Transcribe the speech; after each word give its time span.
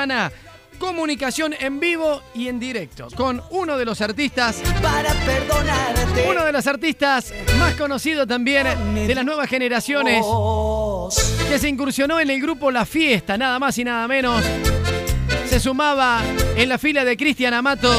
semana 0.00 0.32
comunicación 0.78 1.54
en 1.60 1.78
vivo 1.78 2.22
y 2.34 2.48
en 2.48 2.58
directo 2.58 3.08
con 3.14 3.42
uno 3.50 3.76
de 3.76 3.84
los 3.84 4.00
artistas 4.00 4.62
para 4.80 5.12
perdonarte. 5.12 6.26
Uno 6.26 6.42
de 6.42 6.52
los 6.52 6.66
artistas 6.66 7.34
más 7.58 7.74
conocidos 7.74 8.26
también 8.26 8.66
de 8.94 9.14
las 9.14 9.26
nuevas 9.26 9.46
generaciones 9.46 10.24
que 11.50 11.58
se 11.58 11.68
incursionó 11.68 12.18
en 12.18 12.30
el 12.30 12.40
grupo 12.40 12.70
La 12.70 12.86
Fiesta, 12.86 13.36
nada 13.36 13.58
más 13.58 13.76
y 13.76 13.84
nada 13.84 14.08
menos. 14.08 14.42
Se 15.46 15.60
sumaba 15.60 16.22
en 16.56 16.68
la 16.70 16.78
fila 16.78 17.04
de 17.04 17.14
Cristian 17.14 17.52
Amato 17.52 17.92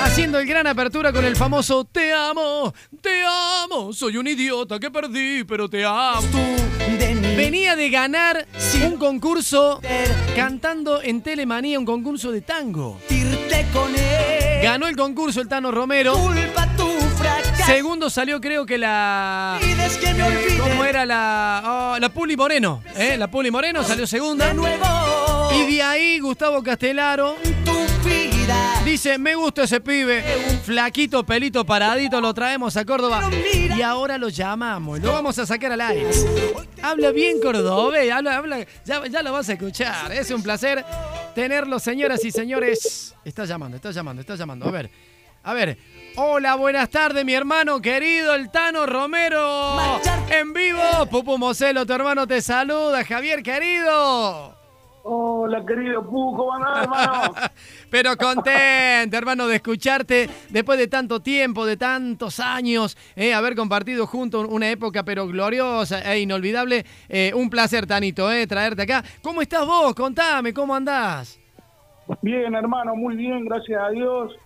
haciendo 0.00 0.38
el 0.38 0.46
gran 0.46 0.68
apertura 0.68 1.12
con 1.12 1.24
el 1.24 1.34
famoso 1.34 1.84
Te 1.84 2.12
amo, 2.12 2.72
te 3.00 3.24
amo, 3.64 3.92
soy 3.92 4.16
un 4.16 4.28
idiota 4.28 4.78
que 4.78 4.92
perdí, 4.92 5.42
pero 5.42 5.68
te 5.68 5.84
amo. 5.84 6.28
Venía 7.36 7.76
de 7.76 7.90
ganar 7.90 8.46
un 8.84 8.96
concurso 8.96 9.80
cantando 10.36 11.02
en 11.02 11.22
Telemanía, 11.22 11.78
un 11.78 11.84
concurso 11.84 12.30
de 12.30 12.42
tango. 12.42 12.98
Ganó 14.62 14.86
el 14.86 14.96
concurso 14.96 15.40
el 15.40 15.48
Tano 15.48 15.70
Romero. 15.70 16.14
Segundo 17.66 18.10
salió 18.10 18.40
creo 18.40 18.66
que 18.66 18.78
la... 18.78 19.58
¿Cómo 20.58 20.84
era 20.84 21.06
la... 21.06 21.94
Oh, 21.94 21.98
la 21.98 22.08
Puli 22.08 22.36
Moreno. 22.36 22.82
¿eh? 22.96 23.16
La 23.16 23.28
Puli 23.28 23.50
Moreno 23.50 23.82
salió 23.82 24.06
segunda. 24.06 24.54
Y 25.54 25.72
de 25.72 25.82
ahí 25.82 26.18
Gustavo 26.18 26.62
Castelaro 26.62 27.36
Dice, 28.84 29.16
me 29.16 29.34
gusta 29.36 29.62
ese 29.62 29.80
pibe, 29.80 30.22
flaquito, 30.64 31.24
pelito, 31.24 31.64
paradito, 31.64 32.20
lo 32.20 32.34
traemos 32.34 32.76
a 32.76 32.84
Córdoba. 32.84 33.30
Y 33.76 33.80
ahora 33.80 34.18
lo 34.18 34.28
llamamos, 34.28 35.00
lo 35.00 35.12
vamos 35.12 35.38
a 35.38 35.46
sacar 35.46 35.72
al 35.72 35.80
aire. 35.80 36.10
Habla 36.82 37.12
bien 37.12 37.40
cordobés, 37.40 38.10
habla, 38.10 38.36
habla, 38.36 38.66
ya, 38.84 39.06
ya 39.06 39.22
lo 39.22 39.32
vas 39.32 39.48
a 39.48 39.52
escuchar. 39.52 40.12
Es 40.12 40.30
un 40.30 40.42
placer 40.42 40.84
tenerlo, 41.34 41.78
señoras 41.78 42.24
y 42.24 42.32
señores. 42.32 43.14
Está 43.24 43.44
llamando, 43.44 43.76
está 43.76 43.92
llamando, 43.92 44.20
está 44.20 44.34
llamando. 44.34 44.66
A 44.66 44.70
ver, 44.72 44.90
a 45.44 45.54
ver. 45.54 45.78
Hola, 46.16 46.56
buenas 46.56 46.90
tardes, 46.90 47.24
mi 47.24 47.34
hermano 47.34 47.80
querido, 47.80 48.34
el 48.34 48.50
Tano 48.50 48.84
Romero. 48.84 50.00
En 50.28 50.52
vivo, 50.52 51.06
Pupu 51.08 51.38
Moselo, 51.38 51.86
tu 51.86 51.92
hermano 51.92 52.26
te 52.26 52.42
saluda, 52.42 53.04
Javier 53.04 53.42
querido. 53.42 54.61
Hola, 55.04 55.64
querido 55.66 56.02
Pupu, 56.04 56.36
¿cómo 56.36 56.54
andás, 56.54 56.84
hermano? 56.84 57.34
Pero 57.90 58.16
contento, 58.16 59.16
hermano, 59.16 59.48
de 59.48 59.56
escucharte 59.56 60.28
después 60.48 60.78
de 60.78 60.86
tanto 60.86 61.20
tiempo, 61.20 61.66
de 61.66 61.76
tantos 61.76 62.38
años, 62.38 62.96
eh, 63.16 63.34
haber 63.34 63.56
compartido 63.56 64.06
juntos 64.06 64.46
una 64.48 64.70
época 64.70 65.02
pero 65.02 65.26
gloriosa 65.26 66.00
e 66.12 66.20
inolvidable. 66.20 66.84
Eh, 67.08 67.32
un 67.34 67.50
placer, 67.50 67.84
Tanito, 67.84 68.30
eh, 68.30 68.46
traerte 68.46 68.82
acá. 68.82 69.02
¿Cómo 69.22 69.42
estás 69.42 69.66
vos? 69.66 69.92
Contame, 69.94 70.54
¿cómo 70.54 70.72
andás? 70.74 71.38
Bien, 72.20 72.54
hermano, 72.54 72.94
muy 72.94 73.16
bien, 73.16 73.44
gracias 73.44 73.82
a 73.82 73.90
Dios. 73.90 74.36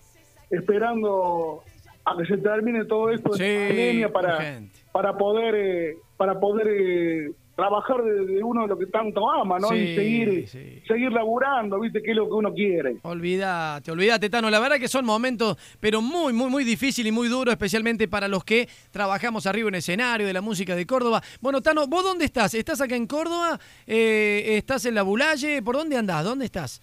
Esperando 0.49 1.63
a 2.03 2.17
que 2.17 2.25
se 2.25 2.37
termine 2.37 2.85
todo 2.85 3.11
esto 3.11 3.35
de 3.35 3.67
pandemia 3.67 4.11
para, 4.11 4.61
para 4.91 5.17
poder, 5.17 5.55
eh, 5.55 5.97
para 6.15 6.39
poder 6.39 7.31
trabajar 7.57 8.03
de, 8.03 8.43
uno 8.43 8.61
de 8.61 8.67
lo 8.67 8.77
que 8.77 8.85
tanto 8.85 9.29
ama, 9.31 9.57
¿no? 9.57 9.73
y 9.73 9.95
seguir, 9.95 10.47
seguir 10.87 11.11
laburando, 11.11 11.79
¿viste? 11.79 12.03
Que 12.03 12.11
es 12.11 12.15
lo 12.15 12.27
que 12.27 12.33
uno 12.33 12.53
quiere. 12.53 12.97
Olvídate, 13.01 13.91
olvídate, 13.91 14.29
Tano. 14.29 14.51
La 14.51 14.59
verdad 14.59 14.77
que 14.77 14.87
son 14.87 15.03
momentos, 15.03 15.57
pero 15.79 15.99
muy, 15.99 16.33
muy, 16.33 16.51
muy 16.51 16.63
difíciles 16.63 17.11
y 17.11 17.11
muy 17.11 17.27
duros, 17.29 17.51
especialmente 17.51 18.07
para 18.07 18.27
los 18.27 18.43
que 18.43 18.69
trabajamos 18.91 19.47
arriba 19.47 19.69
en 19.69 19.75
escenario 19.75 20.27
de 20.27 20.33
la 20.33 20.41
música 20.41 20.75
de 20.75 20.85
Córdoba. 20.85 21.23
Bueno, 21.41 21.59
Tano, 21.61 21.87
¿vos 21.87 22.03
dónde 22.03 22.25
estás? 22.25 22.53
¿Estás 22.53 22.79
acá 22.79 22.95
en 22.95 23.07
Córdoba? 23.07 23.59
Eh, 23.87 24.57
¿Estás 24.57 24.85
en 24.85 24.93
la 24.93 25.01
Bulalle? 25.01 25.63
¿Por 25.63 25.77
dónde 25.77 25.97
andás? 25.97 26.23
¿Dónde 26.23 26.45
estás? 26.45 26.79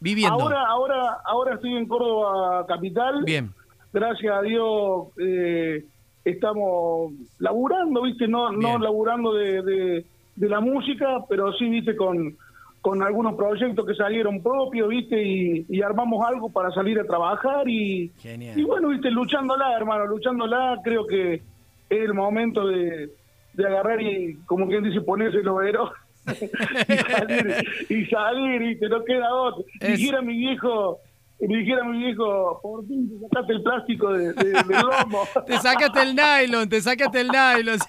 Viviendo. 0.00 0.34
Ahora, 0.34 0.66
ahora, 0.66 1.18
ahora 1.26 1.54
estoy 1.54 1.76
en 1.76 1.86
Córdoba 1.86 2.66
capital. 2.66 3.22
Bien. 3.24 3.54
Gracias 3.92 4.34
a 4.34 4.42
Dios. 4.42 5.10
Eh, 5.16 5.84
estamos 6.30 7.12
laburando, 7.38 8.02
¿viste? 8.02 8.26
No, 8.28 8.50
no 8.52 8.78
laburando 8.78 9.34
de, 9.34 9.62
de, 9.62 10.48
la 10.48 10.60
música, 10.60 11.24
pero 11.28 11.52
sí, 11.54 11.68
¿viste? 11.68 11.96
Con, 11.96 12.36
con 12.80 13.02
algunos 13.02 13.34
proyectos 13.34 13.86
que 13.86 13.94
salieron 13.94 14.42
propios, 14.42 14.88
¿viste? 14.88 15.22
Y, 15.22 15.82
armamos 15.82 16.24
algo 16.26 16.50
para 16.50 16.70
salir 16.70 16.98
a 17.00 17.04
trabajar 17.04 17.68
y, 17.68 18.12
y 18.24 18.62
bueno, 18.64 18.88
¿viste? 18.88 19.10
Luchándola, 19.10 19.76
hermano, 19.76 20.06
luchándola, 20.06 20.80
creo 20.82 21.06
que 21.06 21.34
es 21.34 21.42
el 21.90 22.14
momento 22.14 22.66
de, 22.66 23.10
de 23.54 23.66
agarrar 23.66 24.00
y, 24.00 24.36
como 24.46 24.68
quien 24.68 24.84
dice, 24.84 25.00
ponerse 25.00 25.38
el 25.38 25.48
overo 25.48 25.90
y 26.28 26.96
salir, 26.96 27.54
y 27.88 28.04
salir, 28.06 28.60
¿viste? 28.60 28.88
No 28.88 29.04
queda 29.04 29.34
otro. 29.34 29.64
Dijera 29.80 30.22
mi 30.22 30.36
viejo 30.36 31.00
y 31.40 31.46
me 31.46 31.58
dijera 31.58 31.84
mi 31.84 31.98
viejo, 31.98 32.58
por 32.60 32.84
fin 32.88 33.08
te 33.08 33.28
sacaste 33.28 33.52
el 33.52 33.62
plástico 33.62 34.12
de, 34.12 34.32
del 34.32 34.54
lomo. 34.68 35.22
te 35.46 35.56
sacaste 35.58 36.02
el 36.02 36.16
nylon, 36.16 36.68
te 36.68 36.80
sacaste 36.80 37.20
el 37.20 37.28
nylon. 37.28 37.78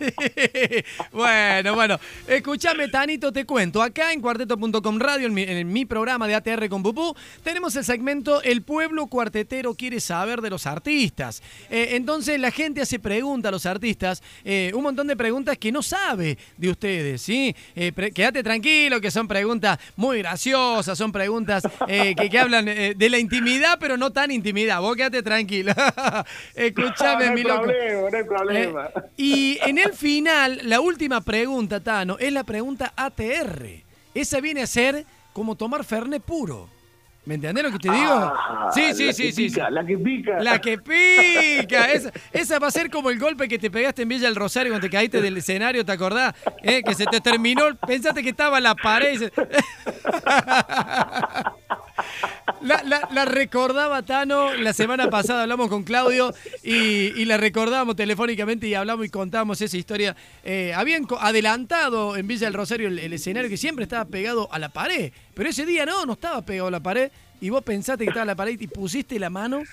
Bueno, 1.11 1.73
bueno. 1.73 1.97
Escúchame, 2.27 2.87
Tanito, 2.89 3.31
te 3.31 3.45
cuento. 3.45 3.81
Acá 3.81 4.13
en 4.13 4.21
cuarteto.com 4.21 4.99
radio, 4.99 5.27
en 5.27 5.71
mi, 5.71 5.85
programa 5.85 6.27
de 6.27 6.35
ATR 6.35 6.69
con 6.69 6.83
Pupú, 6.83 7.15
tenemos 7.43 7.75
el 7.75 7.83
segmento 7.83 8.41
El 8.43 8.61
pueblo 8.61 9.07
cuartetero 9.07 9.73
quiere 9.73 9.99
saber 9.99 10.41
de 10.41 10.51
los 10.51 10.67
artistas. 10.67 11.41
Eh, 11.69 11.89
entonces 11.91 12.39
la 12.39 12.51
gente 12.51 12.81
hace 12.81 12.99
preguntas 12.99 13.49
a 13.49 13.51
los 13.51 13.65
artistas, 13.65 14.21
eh, 14.43 14.71
un 14.75 14.83
montón 14.83 15.07
de 15.07 15.15
preguntas 15.15 15.57
que 15.57 15.71
no 15.71 15.81
sabe 15.81 16.37
de 16.57 16.69
ustedes, 16.69 17.21
¿sí? 17.21 17.55
Eh, 17.75 17.91
quédate 18.13 18.43
tranquilo, 18.43 19.01
que 19.01 19.09
son 19.09 19.27
preguntas 19.27 19.79
muy 19.95 20.19
graciosas, 20.19 20.97
son 20.97 21.11
preguntas 21.11 21.63
que, 21.87 22.29
que, 22.29 22.39
hablan 22.39 22.65
de 22.65 23.09
la 23.09 23.17
intimidad 23.17 23.38
intimidad, 23.39 23.77
pero 23.79 23.97
no 23.97 24.11
tan 24.11 24.31
intimidad. 24.31 24.81
Vos 24.81 24.95
quédate 24.95 25.23
tranquilo. 25.23 25.73
Escúchame, 26.55 27.27
no, 27.27 27.33
mi 27.33 27.43
loco. 27.43 27.63
Problema, 27.63 28.09
no 28.09 28.17
hay 28.17 28.23
problema. 28.23 28.89
Eh, 28.95 29.01
y 29.17 29.59
en 29.65 29.77
el 29.77 29.93
final, 29.93 30.61
la 30.63 30.79
última 30.79 31.21
pregunta, 31.21 31.79
Tano, 31.79 32.17
es 32.19 32.31
la 32.31 32.43
pregunta 32.43 32.93
ATR. 32.95 33.83
Esa 34.13 34.39
viene 34.39 34.61
a 34.61 34.67
ser 34.67 35.05
como 35.33 35.55
tomar 35.55 35.83
Fernet 35.83 36.21
puro. 36.21 36.69
¿Me 37.25 37.35
entendés 37.35 37.63
lo 37.63 37.71
que 37.71 37.77
te 37.77 37.91
digo? 37.91 38.11
Ah, 38.11 38.71
sí, 38.73 38.91
sí, 38.93 39.13
sí, 39.13 39.31
sí, 39.31 39.49
La 39.69 39.85
que 39.85 39.97
pica. 39.99 40.39
La 40.39 40.59
que 40.59 40.79
pica. 40.79 41.85
Esa, 41.91 42.11
esa, 42.31 42.57
va 42.57 42.67
a 42.67 42.71
ser 42.71 42.89
como 42.89 43.11
el 43.11 43.19
golpe 43.19 43.47
que 43.47 43.59
te 43.59 43.69
pegaste 43.69 44.01
en 44.01 44.09
Villa 44.09 44.25
del 44.25 44.35
Rosario 44.35 44.71
cuando 44.71 44.87
te 44.87 44.91
caíste 44.91 45.21
del 45.21 45.37
escenario, 45.37 45.85
¿te 45.85 45.91
acordás? 45.91 46.33
¿Eh? 46.63 46.81
Que 46.83 46.95
se 46.95 47.05
te 47.05 47.21
terminó. 47.21 47.75
Pensaste 47.85 48.23
que 48.23 48.29
estaba 48.29 48.59
la 48.59 48.73
pared. 48.73 49.31
La, 52.61 53.25
recordaba 53.25 54.01
Tano, 54.03 54.53
la 54.53 54.73
semana 54.73 55.09
pasada 55.09 55.43
hablamos 55.43 55.69
con 55.69 55.83
Claudio 55.83 56.33
y, 56.63 57.25
la 57.25 57.37
recordábamos 57.37 57.95
telefónicamente 57.95 58.67
y 58.67 58.73
hablamos 58.73 59.05
y 59.05 59.09
contamos 59.09 59.61
esa 59.61 59.77
historia. 59.77 60.15
Eh, 60.43 60.73
habían 60.75 61.05
adelantado 61.19 62.17
en 62.17 62.27
Villa 62.27 62.47
del 62.47 62.53
Rosario 62.53 62.87
el, 62.87 63.13
escenario 63.13 63.49
que 63.49 63.57
siempre 63.57 63.83
estaba 63.83 64.05
pegado 64.05 64.51
a 64.51 64.59
la 64.59 64.69
pared, 64.69 65.11
pero 65.33 65.49
ese 65.49 65.65
día 65.65 65.85
no, 65.85 66.05
no 66.05 66.13
estaba 66.13 66.41
pegado 66.41 66.67
a 66.67 66.71
la 66.71 66.79
pared 66.79 67.11
y 67.39 67.49
vos 67.49 67.63
pensaste 67.63 68.03
que 68.03 68.09
estaba 68.09 68.23
a 68.23 68.27
la 68.27 68.35
pared 68.35 68.59
y 68.59 68.67
pusiste 68.67 69.19
la 69.19 69.29
mano 69.29 69.63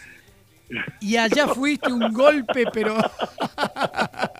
y 1.01 1.17
allá 1.17 1.49
fuiste 1.49 1.93
un 1.93 2.13
golpe, 2.13 2.65
pero... 2.73 2.97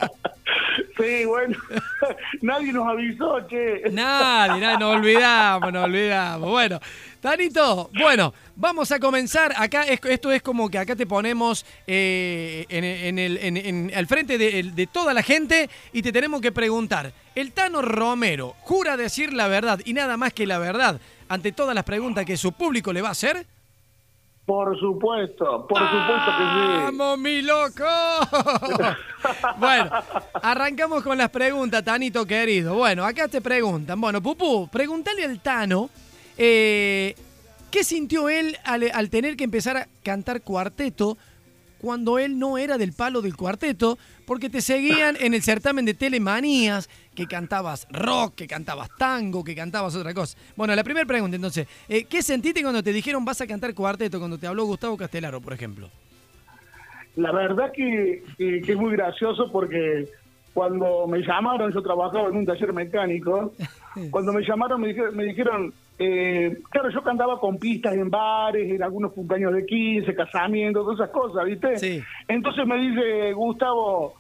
Sí, 0.97 1.25
bueno, 1.25 1.57
nadie 2.43 2.73
nos 2.73 2.89
avisó, 2.89 3.47
che. 3.49 3.83
Nadie, 3.91 4.61
nadie, 4.61 4.79
nos 4.79 4.97
olvidamos, 4.97 5.73
nos 5.73 5.85
olvidamos. 5.85 6.49
Bueno, 6.49 6.81
Tanito, 7.21 7.91
bueno, 7.99 8.33
vamos 8.55 8.93
a 8.93 9.01
comenzar. 9.01 9.53
Acá 9.57 9.85
esto 9.85 10.31
es 10.31 10.43
como 10.43 10.69
que 10.69 10.79
acá 10.79 10.95
te 10.95 11.07
ponemos 11.07 11.67
eh, 11.87 12.67
en, 12.69 13.19
el, 13.19 13.93
al 13.95 14.07
frente 14.07 14.39
de, 14.39 14.89
toda 14.93 15.13
la 15.13 15.23
gente 15.23 15.69
y 15.93 16.03
te 16.03 16.13
tenemos 16.13 16.41
que 16.41 16.53
preguntar. 16.53 17.13
El 17.35 17.53
Tano 17.53 17.83
Romero 17.83 18.55
jura 18.61 18.97
decir 18.97 19.33
la 19.33 19.49
verdad 19.49 19.81
y 19.85 19.93
nada 19.93 20.17
más 20.17 20.33
que 20.33 20.47
la 20.47 20.59
verdad 20.59 21.01
ante 21.29 21.53
todas 21.53 21.75
las 21.75 21.85
preguntas 21.85 22.25
que 22.25 22.37
su 22.37 22.53
público 22.53 22.93
le 22.93 23.03
va 23.03 23.09
a 23.09 23.13
hacer. 23.13 23.47
Por 24.47 24.79
supuesto, 24.79 25.67
por 25.67 25.79
supuesto 25.79 26.31
que 26.39 26.45
sí. 26.45 26.83
¡Vamos, 26.85 27.19
mi 27.19 27.43
loco! 27.43 27.85
bueno, 29.59 29.91
arrancamos 30.35 31.03
con 31.03 31.19
las 31.19 31.31
preguntas, 31.31 31.83
Tanito 31.83 32.25
querido. 32.25 32.77
Bueno, 32.77 33.05
acá 33.05 33.27
te 33.27 33.41
preguntan. 33.41 34.01
Bueno, 34.01 34.23
Pupú, 34.23 34.69
pregúntale 34.69 35.25
al 35.25 35.41
Tano 35.41 35.91
eh, 36.39 37.17
qué 37.73 37.83
sintió 37.83 38.29
él 38.29 38.57
al, 38.65 39.11
tener 39.11 39.37
que 39.37 39.43
empezar 39.43 39.77
a 39.79 39.89
cantar 40.05 40.43
cuarteto 40.43 41.19
cuando 41.81 42.19
él 42.19 42.39
no 42.39 42.59
era 42.59 42.79
del 42.79 42.93
palo 42.93 43.23
del 43.23 43.37
cuarteto, 43.37 43.99
porque 44.27 44.51
te 44.51 44.61
seguían 44.61 45.17
en 45.21 45.35
el 45.35 45.43
certamen 45.43 45.85
de 45.85 45.95
Telemanías, 45.95 46.89
que 47.15 47.27
cantabas 47.27 47.87
rock, 47.91 48.35
que 48.35 48.47
cantabas 48.47 48.89
tango, 48.99 49.45
que 49.45 49.55
cantabas 49.55 49.95
otra 49.95 50.13
cosa. 50.15 50.37
Bueno, 50.57 50.75
la 50.75 50.85
primera 50.85 51.07
pregunta 51.07 51.37
entonces, 51.37 51.67
eh, 51.89 52.05
¿qué 52.05 52.23
sentiste 52.23 52.63
cuando 52.63 52.83
te 52.83 52.93
dijeron 52.93 53.25
vas 53.25 53.41
a 53.41 53.47
cantar 53.47 53.75
cuarteto, 53.75 54.19
cuando 54.19 54.39
te 54.39 54.47
habló 54.47 54.65
Gustavo 54.65 54.97
Castelaro, 54.97 55.41
por 55.41 55.53
ejemplo? 55.53 55.89
La 57.17 57.33
verdad 57.33 57.73
que, 57.73 58.23
es 58.39 58.77
muy 58.77 58.93
gracioso 58.93 59.51
porque 59.51 60.07
cuando 60.53 61.07
me 61.07 61.21
llamaron, 61.21 61.73
yo 61.73 61.83
trabajaba 61.83 62.29
en 62.29 62.37
un 62.37 62.47
taller 62.47 62.73
mecánico, 62.73 63.53
cuando 64.11 64.33
me 64.33 64.43
llamaron 64.43 64.81
me 64.81 65.25
dijeron, 65.25 65.73
eh, 65.99 66.59
claro, 66.71 66.91
yo 66.91 67.03
cantaba 67.03 67.41
con 67.41 67.59
pistas 67.59 67.95
en 67.95 68.11
bares, 68.11 68.71
en 68.71 68.83
algunos 68.83 69.13
cumpleaños 69.13 69.55
de 69.55 69.65
15, 69.65 70.15
casamientos, 70.15 70.85
todas 70.85 71.01
esas 71.01 71.11
cosas, 71.11 71.45
¿viste? 71.45 71.79
Sí. 71.79 72.03
Entonces 72.29 72.67
me 72.67 72.77
dice 72.77 73.33
Gustavo, 73.33 74.15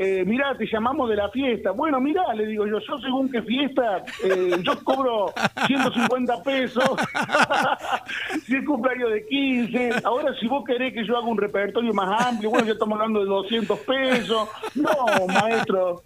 eh, 0.00 0.24
mirá, 0.24 0.56
te 0.56 0.64
llamamos 0.64 1.10
de 1.10 1.16
la 1.16 1.28
fiesta. 1.28 1.72
Bueno, 1.72 2.00
mirá, 2.00 2.32
le 2.32 2.46
digo 2.46 2.64
yo, 2.68 2.78
yo 2.78 2.98
según 2.98 3.28
qué 3.28 3.42
fiesta, 3.42 4.04
eh, 4.22 4.52
yo 4.62 4.82
cobro 4.84 5.34
150 5.66 6.42
pesos, 6.44 6.84
si 8.46 8.56
es 8.56 8.64
cumpleaños 8.64 9.10
de 9.10 9.26
15. 9.26 9.90
Ahora, 10.04 10.32
si 10.38 10.46
vos 10.46 10.62
querés 10.64 10.94
que 10.94 11.04
yo 11.04 11.16
haga 11.16 11.26
un 11.26 11.36
repertorio 11.36 11.92
más 11.92 12.28
amplio, 12.28 12.50
bueno, 12.50 12.66
ya 12.66 12.74
estamos 12.74 12.94
hablando 12.94 13.20
de 13.20 13.26
200 13.26 13.78
pesos. 13.80 14.48
No, 14.76 15.26
maestro. 15.26 16.02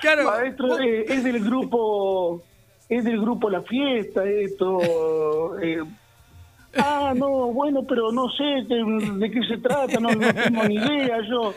Claro. 0.00 0.24
maestro, 0.30 0.80
eh, 0.80 1.04
es 1.08 1.22
del 1.22 1.44
grupo 1.44 2.42
es 2.90 3.04
del 3.04 3.20
grupo 3.20 3.48
La 3.48 3.62
Fiesta, 3.62 4.24
esto. 4.24 5.58
eh, 5.60 5.82
ah, 6.76 7.12
no, 7.16 7.52
bueno, 7.52 7.84
pero 7.88 8.12
no 8.12 8.28
sé 8.30 8.44
de, 8.44 8.84
de 9.18 9.30
qué 9.30 9.42
se 9.44 9.58
trata, 9.58 9.98
no, 10.00 10.10
no 10.10 10.34
tengo 10.34 10.64
ni 10.64 10.74
idea. 10.76 11.18
Yo. 11.28 11.54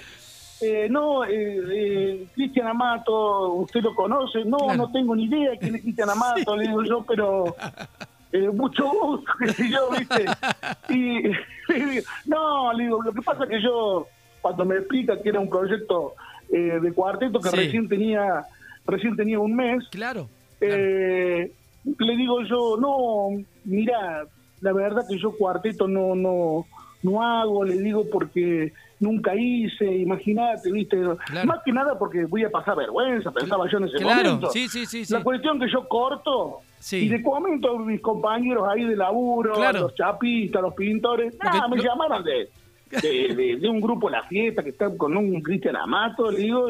Eh, 0.62 0.88
no, 0.89 1.25
eh, 1.25 1.59
eh, 1.74 2.27
Cristian 2.35 2.68
Amato, 2.68 3.51
¿usted 3.56 3.81
lo 3.81 3.94
conoce? 3.94 4.45
No, 4.45 4.57
Claro. 4.59 4.75
no 4.77 4.91
tengo 4.94 5.13
ni 5.13 5.25
idea 5.25 5.57
quién 5.59 5.75
es 5.75 5.81
Cristian 5.81 6.09
Amato, 6.09 6.56
le 6.56 6.68
digo 6.69 6.83
yo, 6.85 7.03
pero 7.06 7.53
eh, 8.31 8.47
mucho 8.50 8.89
gusto, 8.89 9.30
qué 9.39 9.51
sé 9.51 9.69
yo, 9.69 9.89
¿viste? 9.89 10.24
Y 10.88 11.24
no, 12.30 12.71
le 12.74 12.83
digo, 12.85 13.01
lo 13.03 13.12
que 13.12 13.21
pasa 13.21 13.44
es 13.44 13.50
que 13.50 13.62
yo, 13.62 14.07
cuando 14.41 14.63
me 14.63 14.75
explica 14.75 15.21
que 15.21 15.30
era 15.30 15.39
un 15.41 15.50
proyecto 15.50 16.13
eh, 16.50 16.80
de 16.81 16.94
cuarteto 16.94 17.41
que 17.41 17.50
Sí. 17.50 17.56
recién 17.57 17.89
tenía 17.89 18.45
recién 18.85 19.18
tenía 19.18 19.39
un 19.39 19.53
mes, 19.56 19.83
Claro. 19.89 20.30
Eh, 20.61 21.51
le 22.00 22.15
digo 22.17 22.41
yo, 22.44 22.77
no, 22.77 23.44
mira, 23.65 24.25
la 24.61 24.73
verdad 24.73 25.03
que 25.09 25.17
yo 25.17 25.35
cuarteto 25.38 25.88
no, 25.88 26.15
no, 26.15 26.65
no 27.03 27.21
hago, 27.21 27.63
le 27.65 27.77
digo 27.77 28.05
porque 28.11 28.71
nunca 29.00 29.35
hice, 29.35 29.85
imagínate, 29.85 30.71
viste, 30.71 30.97
Claro. 31.27 31.47
más 31.47 31.59
que 31.65 31.71
nada 31.73 31.97
porque 32.00 32.23
voy 32.25 32.44
a 32.45 32.50
pasar 32.50 32.77
vergüenza, 32.77 33.31
pensaba 33.31 33.69
yo 33.69 33.79
en 33.79 33.83
ese 33.85 33.97
Claro, 33.97 34.23
momento. 34.29 34.50
sí, 34.51 34.69
sí, 34.69 34.85
sí, 34.85 35.03
sí. 35.05 35.13
La 35.13 35.21
cuestión 35.23 35.59
que 35.59 35.69
yo 35.69 35.88
corto 35.89 36.59
Sí. 36.79 36.97
y 36.97 37.09
le 37.09 37.21
comento 37.21 37.75
a 37.75 37.79
mis 37.79 37.99
compañeros 38.01 38.65
ahí 38.69 38.83
de 38.85 38.95
laburo, 38.95 39.53
Claro. 39.56 39.79
a 39.79 39.81
los 39.83 39.95
chapistas, 39.95 40.59
a 40.59 40.65
los 40.67 40.73
pintores, 40.73 41.35
ah, 41.41 41.67
me 41.69 41.81
llamaron 41.81 42.23
de, 42.23 42.49
de, 43.01 43.33
de- 43.35 43.56
de 43.57 43.69
un 43.69 43.81
grupo 43.81 44.09
La 44.09 44.23
Fiesta 44.23 44.63
que 44.63 44.69
está 44.69 44.89
con 44.95 45.15
un 45.17 45.41
Cristian 45.41 45.75
Amato, 45.75 46.29
le 46.31 46.39
digo, 46.39 46.69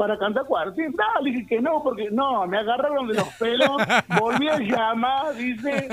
para 0.00 0.18
cantar 0.18 0.46
cuarteto. 0.46 0.92
No, 0.96 1.20
le 1.22 1.30
dije 1.30 1.46
que 1.46 1.60
no, 1.60 1.82
porque 1.82 2.08
no, 2.10 2.46
me 2.46 2.56
agarraron 2.56 3.06
de 3.06 3.12
los 3.16 3.28
pelos, 3.34 3.70
volví 4.18 4.48
a 4.48 4.58
llamar, 4.58 5.34
dice, 5.34 5.88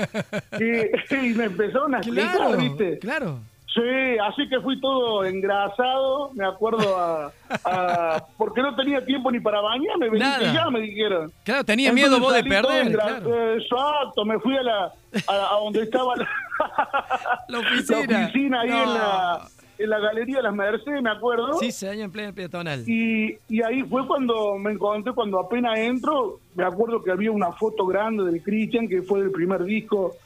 y, 0.58 1.14
y 1.14 1.34
me 1.34 1.44
empezaron 1.44 1.94
a 1.94 1.98
explicar, 1.98 2.34
Claro, 2.38 2.56
¿viste? 2.56 2.98
claro. 3.00 3.38
Sí, 3.74 4.18
así 4.26 4.48
que 4.48 4.58
fui 4.60 4.80
todo 4.80 5.26
engrasado, 5.26 6.30
me 6.32 6.46
acuerdo 6.46 6.98
a, 6.98 7.30
a- 7.66 8.24
porque 8.38 8.62
no 8.62 8.74
tenía 8.74 9.04
tiempo 9.04 9.30
ni 9.30 9.40
para 9.40 9.60
bañarme, 9.60 10.08
Nada. 10.18 10.52
ya, 10.54 10.70
me 10.70 10.80
dijeron. 10.80 11.30
Claro, 11.44 11.64
tenía 11.64 11.90
Entonces 11.90 12.10
miedo 12.10 12.24
vos 12.24 12.34
de 12.34 12.44
perder, 12.44 12.92
claro. 12.92 13.52
Exacto, 13.56 14.24
me 14.24 14.38
fui 14.40 14.56
a 14.56 14.62
la 14.62 14.84
a, 15.28 15.54
a 15.54 15.60
donde 15.62 15.82
estaba 15.82 16.16
la, 16.16 16.26
La 17.48 17.58
oficina. 17.58 18.24
oficina 18.24 18.60
ahí 18.62 18.70
No. 18.70 18.82
en 18.84 18.94
la 18.94 19.40
en 19.78 19.90
la 19.90 19.98
galería 20.00 20.38
de 20.38 20.42
las 20.42 20.54
Mercedes, 20.54 21.02
me 21.02 21.10
acuerdo. 21.10 21.54
Sí, 21.60 21.70
se 21.70 21.90
en 21.92 22.10
plena 22.10 22.32
peatonal. 22.32 22.84
Y, 22.86 23.38
y 23.48 23.62
ahí 23.62 23.82
fue 23.84 24.06
cuando 24.06 24.56
me 24.58 24.72
encontré, 24.72 25.12
cuando 25.12 25.38
apenas 25.40 25.78
entro, 25.78 26.40
me 26.54 26.64
acuerdo 26.64 27.02
que 27.02 27.10
había 27.12 27.30
una 27.30 27.52
foto 27.52 27.86
grande 27.86 28.24
de 28.30 28.42
Cristian, 28.42 28.88
que 28.88 29.02
fue 29.02 29.20
del 29.20 29.30
primer 29.30 29.62
disco, 29.64 30.16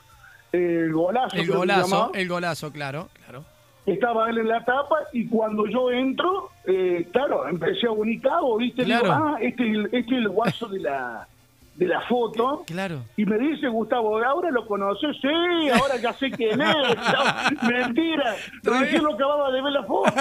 eh, 0.52 0.84
el 0.86 0.92
golazo. 0.92 1.36
El 1.36 1.46
golazo, 1.48 2.10
el 2.14 2.28
golazo, 2.28 2.72
claro, 2.72 3.08
claro. 3.24 3.44
Estaba 3.84 4.30
él 4.30 4.38
en 4.38 4.48
la 4.48 4.64
tapa 4.64 4.96
y 5.12 5.26
cuando 5.26 5.66
yo 5.66 5.90
entro, 5.90 6.50
eh, 6.66 7.08
claro, 7.12 7.48
empecé 7.48 7.88
a 7.88 7.90
unicarlo, 7.90 8.56
¿viste? 8.56 8.84
Digo, 8.84 9.00
Claro. 9.00 9.24
ah, 9.34 9.38
este 9.40 9.64
es 9.68 9.74
el, 9.74 9.84
este 9.86 9.98
es 9.98 10.12
el 10.12 10.28
guaso 10.28 10.68
de 10.68 10.78
la, 10.80 11.26
de 11.74 11.86
la 11.86 12.00
foto. 12.02 12.64
Claro. 12.66 13.04
Y 13.16 13.24
me 13.24 13.38
dice 13.38 13.66
Gustavo, 13.68 14.22
¿ahora 14.22 14.50
lo 14.50 14.66
conoces? 14.66 15.16
Sí, 15.20 15.70
ahora 15.70 15.96
ya 15.96 16.12
sé 16.14 16.30
quién 16.30 16.60
es. 16.60 16.76
No, 17.12 17.68
mentira, 17.68 18.36
recién 18.62 19.02
lo 19.02 19.14
acababa 19.14 19.50
de 19.50 19.62
ver 19.62 19.72
la 19.72 19.82
foto, 19.84 20.12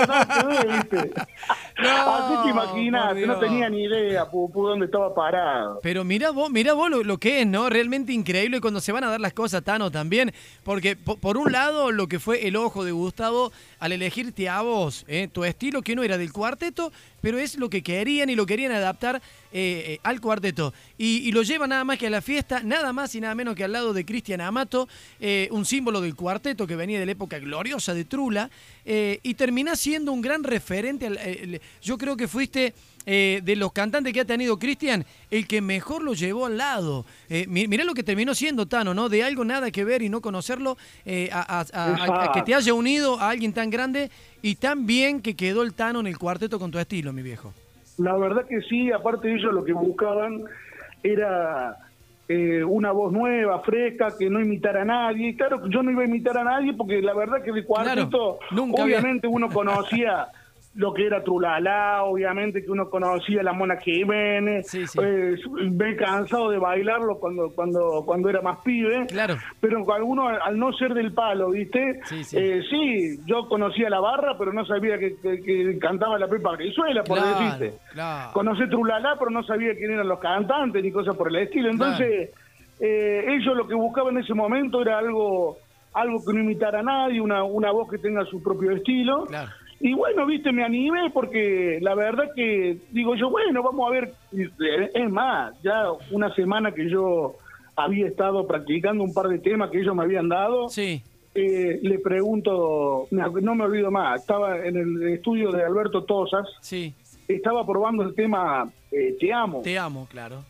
ver, 0.47 0.67
¿viste? 0.67 1.11
No, 1.81 1.89
Así 1.89 2.43
que 2.43 2.49
imagínate, 2.51 3.25
no 3.25 3.39
tenía 3.39 3.69
ni 3.69 3.83
idea 3.83 4.29
Pupu, 4.29 4.67
dónde 4.67 4.85
estaba 4.85 5.13
parado. 5.15 5.79
Pero 5.81 6.03
mira 6.03 6.29
vos, 6.31 6.49
mira 6.51 6.73
vos 6.73 6.89
lo, 6.91 7.03
lo 7.03 7.17
que 7.17 7.41
es, 7.41 7.47
¿no? 7.47 7.69
Realmente 7.69 8.13
increíble 8.13 8.61
cuando 8.61 8.79
se 8.81 8.91
van 8.91 9.03
a 9.03 9.09
dar 9.09 9.19
las 9.19 9.33
cosas, 9.33 9.63
Tano, 9.63 9.89
también. 9.89 10.31
Porque 10.63 10.95
po- 10.95 11.17
por, 11.17 11.37
un 11.37 11.51
lado, 11.51 11.91
lo 11.91 12.07
que 12.07 12.19
fue 12.19 12.47
el 12.47 12.55
ojo 12.55 12.83
de 12.83 12.91
Gustavo 12.91 13.51
al 13.79 13.91
elegirte 13.93 14.47
a 14.47 14.61
vos, 14.61 15.05
¿eh? 15.07 15.27
tu 15.31 15.43
estilo 15.43 15.81
que 15.81 15.95
no 15.95 16.03
era 16.03 16.17
del 16.19 16.31
cuarteto, 16.31 16.91
pero 17.21 17.39
es 17.39 17.55
lo 17.55 17.69
que 17.69 17.81
querían 17.83 18.29
y 18.29 18.35
lo 18.35 18.45
querían 18.45 18.71
adaptar 18.71 19.21
eh, 19.53 19.83
eh, 19.87 19.99
al 20.03 20.19
cuarteto. 20.19 20.73
Y, 20.97 21.31
lo 21.31 21.43
lleva 21.43 21.67
nada 21.67 21.83
más 21.83 21.97
que 21.97 22.07
a 22.07 22.09
la 22.09 22.21
fiesta, 22.21 22.61
nada 22.63 22.91
más 22.91 23.15
y 23.15 23.21
nada 23.21 23.35
menos 23.35 23.55
que 23.55 23.63
al 23.63 23.71
lado 23.71 23.93
de 23.93 24.03
Cristian 24.05 24.41
Amato, 24.41 24.89
eh, 25.19 25.47
un 25.51 25.65
símbolo 25.65 26.01
del 26.01 26.15
cuarteto 26.15 26.67
que 26.67 26.75
venía 26.75 26.99
de 26.99 27.05
la 27.05 27.11
época 27.13 27.39
gloriosa 27.39 27.93
de 27.93 28.05
Trula, 28.05 28.49
y 28.85 29.33
terminás 29.35 29.79
siendo 29.79 30.11
un 30.11 30.21
gran 30.21 30.43
referente. 30.43 31.05
al- 31.07 31.61
yo 31.81 31.97
creo 31.97 32.17
que 32.17 32.27
fuiste 32.27 32.73
eh, 33.05 33.41
de 33.43 33.55
los 33.55 33.71
cantantes 33.71 34.13
que 34.13 34.21
ha 34.21 34.25
tenido 34.25 34.59
Cristian, 34.59 35.05
el 35.31 35.47
que 35.47 35.61
mejor 35.61 36.03
lo 36.03 36.13
llevó 36.13 36.45
al 36.45 36.57
lado. 36.57 37.05
Eh, 37.29 37.45
mi- 37.47 37.67
mirá 37.67 37.83
lo 37.83 37.93
que 37.93 38.03
terminó 38.03 38.33
siendo 38.35 38.67
Tano, 38.67 38.93
¿no? 38.93 39.09
De 39.09 39.23
algo 39.23 39.43
nada 39.43 39.71
que 39.71 39.83
ver 39.83 40.01
y 40.01 40.09
no 40.09 40.21
conocerlo, 40.21 40.77
eh, 41.05 41.29
a, 41.31 41.59
a- 41.61 41.65
a- 41.73 41.95
a- 41.95 42.23
a 42.25 42.31
que 42.31 42.41
te 42.43 42.53
haya 42.53 42.73
unido 42.73 43.19
a 43.19 43.29
alguien 43.29 43.53
tan 43.53 43.69
grande 43.69 44.11
y 44.41 44.55
tan 44.55 44.85
bien 44.85 45.21
que 45.21 45.35
quedó 45.35 45.63
el 45.63 45.73
Tano 45.73 45.99
en 45.99 46.07
el 46.07 46.17
cuarteto 46.17 46.59
con 46.59 46.69
tu 46.71 46.77
estilo, 46.79 47.11
mi 47.13 47.21
viejo. 47.23 47.53
La 47.97 48.15
verdad 48.17 48.45
que 48.47 48.61
sí, 48.61 48.91
aparte 48.91 49.27
de 49.27 49.35
ellos 49.35 49.53
lo 49.53 49.63
que 49.63 49.73
buscaban 49.73 50.43
era 51.03 51.77
eh, 52.27 52.63
una 52.63 52.91
voz 52.91 53.11
nueva, 53.11 53.59
fresca, 53.61 54.13
que 54.17 54.29
no 54.29 54.39
imitara 54.39 54.83
a 54.83 54.85
nadie. 54.85 55.29
Y 55.29 55.35
claro, 55.35 55.67
yo 55.67 55.83
no 55.83 55.91
iba 55.91 56.03
a 56.03 56.05
imitar 56.05 56.37
a 56.37 56.43
nadie 56.43 56.73
porque 56.73 57.01
la 57.01 57.13
verdad 57.13 57.43
que 57.43 57.51
de 57.51 57.65
cuarteto, 57.65 58.39
nunca 58.51 58.83
había- 58.83 58.97
obviamente 58.99 59.27
uno 59.27 59.49
conocía 59.49 60.27
lo 60.75 60.93
que 60.93 61.05
era 61.05 61.21
Trulala, 61.21 62.03
obviamente 62.03 62.63
que 62.63 62.71
uno 62.71 62.89
conocía 62.89 63.43
la 63.43 63.51
Mona 63.51 63.75
Jiménez, 63.75 64.69
Sí, 64.69 64.87
sí. 64.87 64.99
eh, 65.03 65.35
me 65.69 65.89
he 65.91 65.95
cansado 65.97 66.49
de 66.49 66.57
bailarlo 66.59 67.19
cuando 67.19 67.51
cuando 67.53 68.03
cuando 68.05 68.29
era 68.29 68.41
más 68.41 68.59
pibe, 68.63 69.05
Claro. 69.07 69.35
pero 69.59 69.83
con 69.83 69.95
alguno 69.97 70.29
al 70.29 70.57
no 70.57 70.71
ser 70.71 70.93
del 70.93 71.11
palo, 71.13 71.49
¿viste? 71.49 71.99
Sí. 72.05 72.21
Eh, 72.37 72.61
sí, 72.69 73.19
yo 73.25 73.49
conocía 73.49 73.89
la 73.89 73.99
barra, 73.99 74.37
pero 74.37 74.53
no 74.53 74.65
sabía 74.65 74.97
que, 74.97 75.15
que- 75.21 75.41
que 75.41 75.77
cantaba 75.77 76.17
la 76.17 76.27
Pepa 76.29 76.55
Brizuela, 76.55 77.03
por 77.03 77.17
Claro, 77.19 77.39
decirte. 77.39 77.77
claro. 77.91 78.31
Conocí 78.31 78.69
Trulala, 78.69 79.15
pero 79.19 79.29
no 79.29 79.43
sabía 79.43 79.75
quién 79.75 79.91
eran 79.91 80.07
los 80.07 80.19
cantantes 80.19 80.81
ni 80.81 80.91
cosas 80.91 81.17
por 81.17 81.27
el 81.27 81.35
estilo. 81.35 81.69
Entonces, 81.69 82.29
eh, 82.79 83.25
ellos 83.27 83.57
lo 83.57 83.67
que 83.67 83.75
buscaban 83.75 84.15
en 84.15 84.23
ese 84.23 84.33
momento 84.33 84.81
era 84.81 84.97
algo 84.99 85.57
algo 85.93 86.23
que 86.25 86.31
no 86.31 86.39
imitara 86.39 86.79
a 86.79 86.83
nadie, 86.83 87.19
una, 87.19 87.43
una 87.43 87.69
voz 87.73 87.89
que 87.91 87.97
tenga 87.97 88.23
su 88.23 88.41
propio 88.41 88.71
estilo. 88.71 89.25
Claro. 89.25 89.49
Y 89.83 89.93
bueno, 89.93 90.25
viste, 90.27 90.51
me 90.51 90.63
animé 90.63 91.09
porque 91.11 91.79
la 91.81 91.95
verdad 91.95 92.31
que 92.35 92.77
digo 92.91 93.15
yo, 93.15 93.29
bueno, 93.31 93.63
vamos 93.63 93.87
a 93.87 93.91
ver. 93.91 94.13
Eh, 94.37 94.89
Es 94.93 95.09
más, 95.09 95.59
ya 95.63 95.85
una 96.11 96.33
semana 96.35 96.71
que 96.71 96.87
yo 96.89 97.35
había 97.75 98.05
estado 98.07 98.45
practicando 98.45 99.03
un 99.03 99.13
par 99.13 99.27
de 99.27 99.39
temas 99.39 99.71
que 99.71 99.79
ellos 99.79 99.95
me 99.95 100.03
habían 100.03 100.29
dado. 100.29 100.69
Sí, 100.69 101.01
eh, 101.33 101.79
le 101.81 101.97
pregunto, 101.99 103.07
no 103.09 103.55
me 103.55 103.63
olvido 103.63 103.89
más, 103.89 104.19
estaba 104.21 104.59
en 104.65 104.75
el 104.75 105.13
estudio 105.13 105.49
de 105.51 105.63
Alberto 105.63 106.03
Tosas, 106.03 106.45
sí, 106.59 106.93
estaba 107.27 107.65
probando 107.65 108.03
el 108.03 108.13
tema 108.13 108.69
eh, 108.91 109.15
Te 109.19 109.31
amo. 109.33 109.61
te 109.63 109.79
amo, 109.79 110.05
claro. 110.11 110.43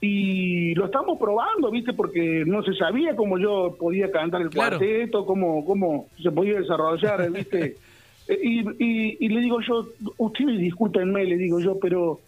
Y 0.00 0.74
lo 0.74 0.84
estamos 0.84 1.18
probando, 1.18 1.70
¿viste? 1.70 1.94
Porque 1.94 2.44
no 2.46 2.62
se 2.62 2.74
sabía 2.74 3.16
cómo 3.16 3.38
yo 3.38 3.74
podía 3.80 4.10
cantar 4.10 4.42
el 4.42 4.50
Claro. 4.50 4.76
cuarteto, 4.76 5.24
cómo, 5.24 5.64
cómo 5.64 6.06
se 6.22 6.30
podía 6.30 6.60
desarrollar, 6.60 7.30
¿viste? 7.30 7.76
Eh, 8.28 8.38
y, 8.42 8.60
y, 8.84 9.16
y 9.20 9.28
le 9.28 9.40
digo 9.40 9.60
yo, 9.60 9.86
ustedes 10.18 10.58
discúlpenme, 10.58 11.24
le 11.24 11.36
digo 11.36 11.60
yo, 11.60 11.78
pero 11.78 12.20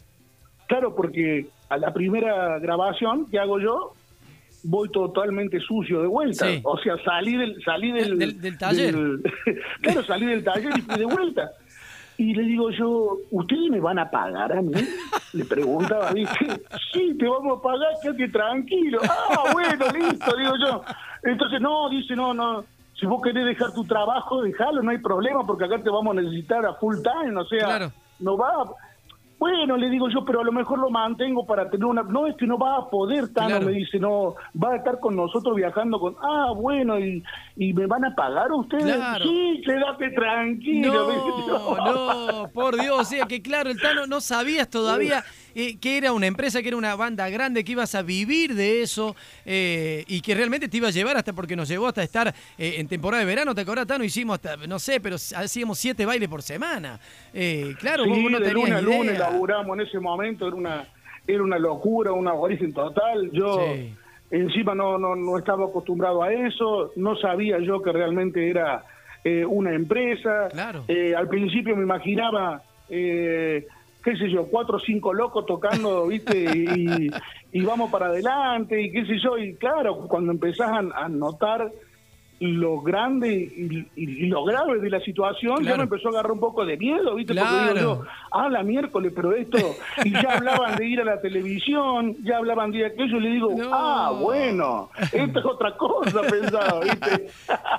claro, 0.67 0.95
porque 0.95 1.47
a 1.69 1.79
la 1.79 1.93
primera 1.95 2.59
grabación 2.59 3.27
que 3.31 3.39
hago 3.39 3.59
yo, 3.61 3.93
voy 4.65 4.89
totalmente 4.91 5.61
sucio 5.61 6.01
de 6.03 6.09
vuelta. 6.09 6.47
Sí. 6.47 6.61
O 6.65 6.77
sea, 6.79 6.97
salí 7.05 7.37
del, 7.37 7.63
salí 7.63 7.93
del, 7.93 8.19
Del- 8.19 8.41
del 8.41 8.59
taller. 8.59 8.95
del- 8.97 9.23
claro, 9.81 10.03
salí 10.05 10.27
del 10.27 10.43
taller 10.45 10.73
y 10.77 10.81
fui 10.83 10.99
de 10.99 11.05
vuelta. 11.05 11.51
Y 12.19 12.33
le 12.35 12.43
digo 12.45 12.71
yo, 12.71 13.19
¿ustedes 13.31 13.69
me 13.71 13.79
van 13.79 13.99
a 13.99 14.11
pagar 14.11 14.51
a 14.53 14.63
mí? 14.63 14.73
Le 15.35 15.45
preguntaba, 15.45 16.13
¿viste? 16.13 16.47
Sí, 16.93 17.15
te 17.19 17.29
vamos 17.29 17.59
a 17.59 17.63
pagar, 17.63 17.89
quédate 18.03 18.29
tranquilo. 18.31 19.01
Ah, 19.03 19.51
bueno, 19.53 19.85
listo, 19.93 20.35
digo 20.37 20.53
yo. 20.59 20.83
Entonces, 21.25 21.61
no, 21.61 21.91
dice, 21.91 22.17
no, 22.17 22.33
no. 22.33 22.65
Si 22.99 23.07
vos 23.07 23.21
querés 23.23 23.45
dejar 23.45 23.73
tu 23.75 23.85
trabajo, 23.85 24.43
déjalo, 24.43 24.83
no 24.83 24.91
hay 24.91 24.99
problema, 24.99 25.47
porque 25.47 25.65
acá 25.65 25.83
te 25.83 25.91
vamos 25.91 26.17
a 26.17 26.21
necesitar 26.23 26.65
a 26.65 26.75
full 26.75 26.97
time, 27.03 27.39
o 27.39 27.45
sea, 27.47 27.65
Claro. 27.65 27.93
no 28.21 28.37
va. 28.39 28.65
Bueno, 29.39 29.77
le 29.77 29.91
digo 29.91 30.09
yo, 30.09 30.25
pero 30.25 30.41
a 30.41 30.45
lo 30.45 30.51
mejor 30.51 30.79
lo 30.79 30.89
mantengo 30.89 31.45
para 31.45 31.69
tener 31.69 31.85
una... 31.85 32.03
No, 32.03 32.27
es 32.27 32.35
que 32.37 32.47
no 32.47 32.57
va 32.57 32.77
a 32.79 32.89
poder, 32.89 33.35
Tano, 33.35 33.61
me 33.61 33.73
dice, 33.73 33.99
no, 33.99 34.35
va 34.63 34.71
a 34.73 34.77
estar 34.77 34.99
con 34.99 35.15
nosotros 35.15 35.55
viajando 35.55 36.01
con... 36.01 36.17
Ah, 36.23 36.53
bueno, 36.57 36.99
¿y, 36.99 37.23
y 37.55 37.75
me 37.75 37.85
van 37.87 38.07
a 38.07 38.15
pagar 38.15 38.51
ustedes? 38.51 38.97
Sí, 39.23 39.61
quédate 39.63 40.11
tranquilo. 40.13 41.11
No, 41.77 42.33
no, 42.43 42.49
por 42.49 42.81
Dios, 42.81 42.99
o 42.99 43.05
sea 43.05 43.27
que 43.27 43.43
claro, 43.43 43.69
el 43.69 43.79
Tano 43.79 44.07
no 44.07 44.23
sabías 44.23 44.71
todavía 44.71 45.23
eh, 45.59 45.79
que 45.81 45.97
era 45.97 46.13
una 46.13 46.27
empresa, 46.27 46.61
que 46.61 46.69
era 46.69 46.77
una 46.77 46.95
banda 46.95 47.29
grande, 47.31 47.65
que 47.65 47.73
ibas 47.73 47.95
a 47.95 48.03
vivir 48.03 48.55
de 48.55 48.83
eso 48.83 49.17
eh, 49.45 50.05
y 50.07 50.21
que 50.21 50.35
realmente 50.35 50.69
te 50.69 50.77
iba 50.77 50.89
a 50.89 50.91
llevar 50.91 51.17
hasta 51.17 51.33
porque 51.33 51.57
nos 51.57 51.69
llevó 51.69 51.87
hasta 51.87 52.03
estar 52.03 52.29
eh, 52.29 52.75
en 52.79 52.87
temporada 52.89 53.21
de 53.21 53.27
verano, 53.27 53.55
¿te 53.55 53.63
acordás, 53.63 53.87
Tano? 53.87 54.05
Hicimos 54.05 54.35
hasta, 54.35 54.57
no 54.67 54.79
sé, 54.79 55.01
pero 55.01 55.17
hacíamos 55.17 55.79
siete 55.79 56.05
bailes 56.05 56.29
por 56.29 56.43
semana. 56.43 57.01
claro, 57.79 58.05
sí, 58.05 58.11
vos 58.11 58.31
no 58.31 58.39
de 58.39 58.53
lunes 58.53 58.75
a 58.75 58.81
lunes 58.83 59.19
laburamos 59.19 59.79
en 59.79 59.87
ese 59.87 59.99
momento, 59.99 60.47
era 60.47 60.57
una, 60.57 60.89
era 61.27 61.43
una 61.43 61.59
locura, 61.59 62.13
una 62.13 62.35
origen 62.35 62.73
total. 62.73 63.31
Yo 63.33 63.59
encima 64.31 64.75
no, 64.75 64.99
no, 64.99 65.17
no 65.17 65.39
estaba 65.39 65.67
acostumbrado 65.67 66.23
a 66.23 66.33
eso, 66.33 66.93
no 66.97 67.17
sabía 67.17 67.59
yo 67.61 67.81
que 67.83 67.93
realmente 67.93 68.51
era 68.51 68.85
eh, 69.25 69.45
una 69.45 69.75
empresa. 69.75 70.49
Claro. 70.53 70.85
Eh, 70.87 71.13
al 71.17 71.29
principio 71.29 71.75
me 71.77 71.83
imaginaba, 71.83 72.63
eh, 72.89 73.67
qué 74.07 74.17
sé 74.17 74.31
yo, 74.31 74.47
cuatro 74.47 74.77
o 74.77 74.79
cinco 74.79 75.13
locos 75.13 75.45
tocando, 75.47 76.07
¿viste? 76.07 76.45
Y, 76.57 77.11
y, 77.51 77.61
vamos 77.63 77.91
para 77.91 78.07
adelante, 78.07 78.81
y 78.81 78.93
qué 78.93 79.05
sé 79.05 79.19
yo. 79.19 79.37
Y 79.37 79.57
claro, 79.57 80.07
cuando 80.07 80.31
empezás 80.31 80.71
a 80.71 81.09
notar 81.09 81.73
lo 82.41 82.81
grande 82.83 83.31
y, 83.97 84.27
lo 84.27 84.45
grave 84.45 84.79
de 84.79 84.91
la 84.91 85.01
situación, 85.01 85.65
ya 85.65 85.77
me 85.77 85.85
empezó 85.85 86.09
a 86.09 86.11
agarrar 86.11 86.33
un 86.33 86.41
poco 86.41 86.65
de 86.67 86.77
miedo, 86.77 87.15
¿viste? 87.15 87.35
Porque 87.35 87.75
digo 87.75 87.75
yo, 87.77 88.05
ah, 88.31 88.49
la 88.51 88.63
miércoles, 88.63 89.13
pero 89.15 89.33
esto, 89.33 89.59
y 90.05 90.13
ya 90.13 90.35
hablaban 90.35 90.77
de 90.77 90.87
ir 90.87 91.01
a 91.01 91.05
la 91.05 91.21
televisión, 91.21 92.17
ya 92.23 92.37
hablaban 92.37 92.73
de 92.73 92.87
aquello, 92.87 93.17
y 93.17 93.21
le 93.21 93.31
digo, 93.31 93.57
ah, 93.73 94.13
bueno, 94.21 94.91
esto 95.13 95.39
es 95.39 95.45
otra 95.45 95.77
cosa, 95.77 96.21
pensaba, 96.31 96.81
¿viste? 96.81 97.29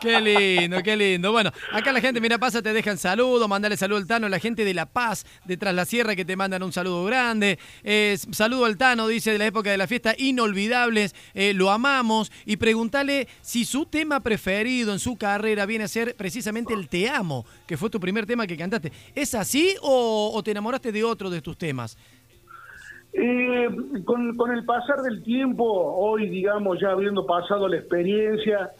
qué 0.02 0.22
lindo, 0.22 0.82
qué 0.82 0.98
lindo. 0.98 1.32
Bueno, 1.32 1.52
acá 1.72 1.92
la 1.92 2.02
gente, 2.02 2.20
mira, 2.20 2.40
pasa, 2.40 2.62
te 2.62 2.74
dejan 2.74 2.98
saludo, 2.98 3.48
mandale 3.48 3.78
saludo 3.78 4.00
al 4.00 4.08
Tano, 4.08 4.28
la 4.28 4.40
gente 4.40 4.66
de 4.66 4.74
La 4.74 4.88
Paz, 4.88 5.26
detrás 5.46 5.76
la 5.76 5.86
sierra, 5.86 6.16
que 6.16 6.26
te 6.26 6.36
mandan 6.36 6.64
un 6.64 6.72
saludo 6.72 7.06
grande. 7.06 7.60
Eh, 7.84 8.18
saludo 8.32 8.66
al 8.66 8.78
Tano, 8.78 9.08
dice, 9.08 9.32
de 9.32 9.38
la 9.38 9.46
época 9.46 9.70
de 9.70 9.78
la 9.78 9.86
fiesta, 9.88 10.16
inolvidables, 10.18 11.14
eh, 11.36 11.54
lo 11.54 11.70
amamos, 11.70 12.32
y 12.46 12.58
pregúntale 12.58 13.28
si 13.42 13.64
su 13.64 13.86
tema 13.86 14.22
preferido 14.22 14.47
en 14.50 15.00
su 15.00 15.18
carrera 15.18 15.66
viene 15.66 15.84
a 15.84 15.88
ser 15.88 16.16
precisamente 16.16 16.74
el 16.74 16.88
Te 16.88 17.10
Amo, 17.10 17.46
que 17.68 17.76
fue 17.76 17.90
tu 17.90 18.00
primer 18.00 18.26
tema 18.26 18.48
que 18.48 18.56
cantaste. 18.56 18.92
¿Es 19.14 19.36
así 19.36 19.76
o, 19.82 20.42
te 20.44 20.52
enamoraste 20.52 20.92
de 20.92 21.04
otro 21.04 21.30
de 21.30 21.42
tus 21.42 21.58
temas? 21.58 21.98
Eh, 23.12 23.68
con, 24.06 24.52
el 24.52 24.64
pasar 24.64 25.02
del 25.02 25.24
tiempo, 25.24 25.66
hoy 25.66 26.30
digamos 26.30 26.80
ya 26.80 26.92
habiendo 26.92 27.26
pasado 27.26 27.68
la 27.68 27.78
experiencia, 27.78 28.72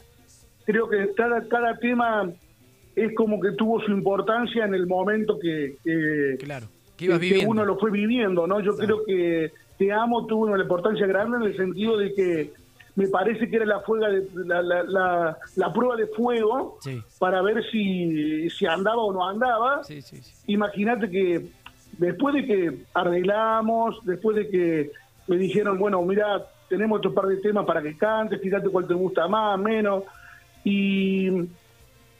creo 0.64 0.88
que 0.88 1.12
cada, 1.14 1.46
cada 1.48 1.76
tema 1.78 2.30
es 2.96 3.14
como 3.14 3.40
que 3.40 3.52
tuvo 3.52 3.80
su 3.80 3.90
importancia 3.90 4.64
en 4.64 4.74
el 4.74 4.86
momento 4.86 5.38
que, 5.38 5.76
claro, 6.40 6.68
que, 6.96 7.44
uno 7.46 7.64
lo 7.64 7.78
fue 7.78 7.90
viviendo, 7.90 8.46
¿no? 8.46 8.60
Yo 8.60 8.76
creo 8.76 9.04
que 9.04 9.52
Te 9.76 9.92
Amo 9.92 10.26
tuvo 10.26 10.46
una 10.46 10.62
importancia 10.62 11.06
grande 11.06 11.38
en 11.38 11.42
el 11.42 11.56
sentido 11.56 11.98
de 11.98 12.14
que 12.14 12.52
me 12.98 13.06
parece 13.06 13.48
que 13.48 13.54
era 13.54 13.64
la, 13.64 13.78
fuega 13.78 14.08
de, 14.08 14.26
la, 14.44 15.72
prueba 15.72 15.94
de 15.94 16.08
fuego 16.08 16.80
para 17.20 17.40
ver 17.42 17.62
si, 17.70 18.50
si 18.50 18.66
andaba 18.66 19.00
o 19.00 19.12
no 19.12 19.24
andaba. 19.24 19.82
Imagínate 20.48 21.08
que 21.08 21.46
después 21.92 22.34
de 22.34 22.44
que 22.44 22.78
arreglamos, 22.94 24.04
después 24.04 24.36
de 24.36 24.48
que 24.48 24.90
me 25.28 25.36
dijeron, 25.36 25.78
bueno, 25.78 26.02
mira, 26.02 26.44
tenemos 26.68 26.98
otro 26.98 27.14
par 27.14 27.26
de 27.26 27.36
temas 27.36 27.64
para 27.66 27.80
que 27.80 27.96
cantes, 27.96 28.40
fíjate 28.40 28.68
cuál 28.68 28.88
te 28.88 28.94
gusta 28.94 29.28
más, 29.28 29.56
menos. 29.60 30.02
Y 30.64 31.30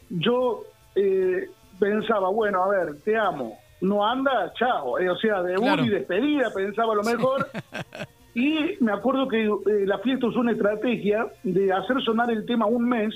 yo 0.09 0.63
eh, 0.95 1.49
pensaba, 1.77 2.29
bueno, 2.29 2.63
a 2.63 2.69
ver, 2.69 3.01
te 3.03 3.17
amo. 3.17 3.59
No 3.81 4.07
anda, 4.07 4.53
chao. 4.53 4.97
Eh, 4.97 5.09
o 5.09 5.17
sea, 5.17 5.43
de 5.43 5.55
y 5.83 5.89
despedida, 5.89 6.53
pensaba 6.55 6.95
lo 6.95 7.03
mejor. 7.03 7.49
Y 8.33 8.77
me 8.79 8.91
acuerdo 8.91 9.27
que 9.27 9.43
eh, 9.43 9.85
la 9.85 9.99
fiesta 9.99 10.27
usó 10.27 10.39
una 10.39 10.51
estrategia 10.51 11.27
de 11.43 11.71
hacer 11.73 12.01
sonar 12.03 12.29
el 12.31 12.45
tema 12.45 12.65
un 12.65 12.87
mes 12.87 13.13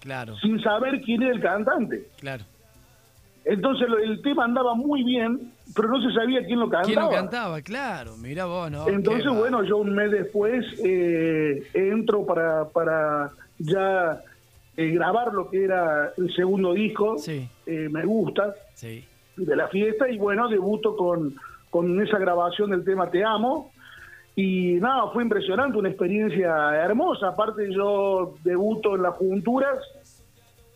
claro. 0.00 0.36
sin 0.38 0.60
saber 0.62 1.00
quién 1.02 1.22
era 1.22 1.34
el 1.34 1.40
cantante. 1.40 2.08
Claro. 2.18 2.44
Entonces 3.44 3.86
el 4.02 4.22
tema 4.22 4.44
andaba 4.44 4.74
muy 4.74 5.04
bien, 5.04 5.52
pero 5.76 5.88
no 5.88 6.00
se 6.00 6.14
sabía 6.14 6.44
quién 6.46 6.60
lo 6.60 6.70
cantaba. 6.70 6.86
¿Quién 6.86 7.00
lo 7.00 7.10
cantaba? 7.10 7.60
Claro, 7.60 8.16
mira 8.16 8.46
vos, 8.46 8.70
¿no? 8.70 8.88
Entonces, 8.88 9.30
bueno, 9.30 9.62
yo 9.64 9.76
un 9.76 9.94
mes 9.94 10.10
después 10.10 10.64
eh, 10.82 11.62
entro 11.74 12.24
para, 12.24 12.66
para 12.70 13.32
ya 13.58 14.22
eh, 14.78 14.88
grabar 14.92 15.34
lo 15.34 15.50
que 15.50 15.62
era 15.62 16.14
el 16.16 16.34
segundo 16.34 16.72
disco, 16.72 17.18
sí. 17.18 17.46
Me 17.66 18.06
Gusta, 18.06 18.54
sí. 18.72 19.04
de 19.36 19.56
la 19.56 19.68
fiesta, 19.68 20.08
y 20.08 20.16
bueno, 20.16 20.48
debuto 20.48 20.96
con, 20.96 21.34
con 21.68 22.00
esa 22.00 22.18
grabación 22.18 22.70
del 22.70 22.82
tema 22.82 23.10
Te 23.10 23.24
Amo, 23.24 23.73
y 24.36 24.74
nada, 24.74 25.10
fue 25.12 25.22
impresionante, 25.22 25.78
una 25.78 25.88
experiencia 25.88 26.74
hermosa. 26.74 27.28
Aparte 27.28 27.72
yo 27.72 28.34
debuto 28.42 28.96
en 28.96 29.02
las 29.02 29.14
junturas, 29.14 29.78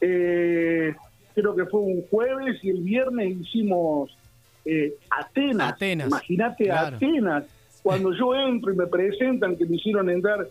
eh, 0.01 0.95
creo 1.35 1.57
que 1.57 1.67
fue 1.67 1.81
un 1.81 2.07
jueves 2.09 2.63
y 2.63 2.71
el 2.71 2.83
viernes 2.83 3.37
hicimos 3.41 4.17
eh, 4.65 4.95
Atenas. 5.11 5.75
Imagínate 5.81 6.71
Atenas. 6.71 7.45
Cuando 7.83 8.13
yo 8.13 8.35
entro 8.35 8.73
y 8.73 8.77
me 8.77 8.87
presentan, 8.87 9.57
que 9.57 9.65
me 9.65 9.77
hicieron 9.77 10.09
entrar 10.09 10.47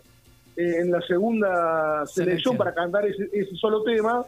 eh, 0.56 0.80
en 0.80 0.90
la 0.90 1.00
segunda 1.02 2.04
selección, 2.06 2.58
para 2.58 2.74
cantar 2.74 3.06
ese, 3.06 3.28
ese 3.32 3.54
solo 3.56 3.84
tema, 3.84 4.22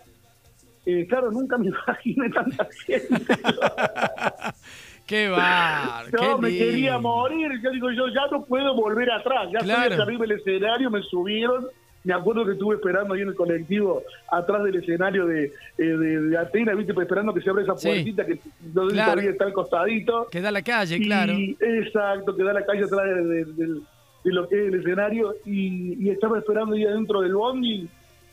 claro, 1.06 1.30
nunca 1.30 1.58
me 1.58 1.66
imaginé 1.86 2.30
tanta 2.30 2.66
gente. 2.86 3.34
¡Qué 5.10 5.28
bar! 5.28 6.04
No, 6.12 6.38
me 6.38 6.50
quería 6.50 6.96
morir. 6.98 7.60
Yo 7.64 7.70
digo, 7.72 7.90
yo 7.90 8.06
ya 8.14 8.28
no 8.30 8.44
puedo 8.44 8.76
volver 8.76 9.10
atrás. 9.10 9.48
Ya 9.52 9.58
claro. 9.58 9.90
estoy 9.90 10.02
arriba 10.02 10.24
del 10.24 10.38
escenario, 10.38 10.88
me 10.88 11.02
subieron. 11.02 11.66
Me 12.04 12.14
acuerdo 12.14 12.46
que 12.46 12.52
estuve 12.52 12.76
esperando 12.76 13.14
ahí 13.14 13.22
en 13.22 13.28
el 13.28 13.34
colectivo, 13.34 14.04
atrás 14.30 14.62
del 14.62 14.76
escenario 14.76 15.26
de, 15.26 15.52
eh, 15.78 15.84
de, 15.84 16.38
Atenas, 16.38 16.76
¿viste? 16.76 16.94
Pues 16.94 17.06
esperando 17.06 17.34
que 17.34 17.40
se 17.40 17.50
abra 17.50 17.64
esa 17.64 17.74
puertita 17.74 18.24
que 18.24 18.38
no 18.72 18.86
claro. 18.86 19.20
está 19.20 19.46
al 19.46 19.52
costadito. 19.52 20.28
Que 20.30 20.40
da 20.40 20.52
la 20.52 20.62
calle, 20.62 21.00
claro. 21.00 21.32
Exacto, 21.32 22.36
que 22.36 22.44
da 22.44 22.52
la 22.52 22.64
calle 22.64 22.84
atrás 22.84 23.04
de, 23.04 23.44
de 23.46 23.82
lo 24.32 24.48
que 24.48 24.60
es 24.60 24.72
el 24.72 24.78
escenario. 24.78 25.34
Y, 25.44 26.06
y 26.06 26.10
estaba 26.10 26.38
esperando 26.38 26.76
ahí 26.76 26.84
adentro 26.84 27.20
del 27.20 27.34
bondi 27.34 27.88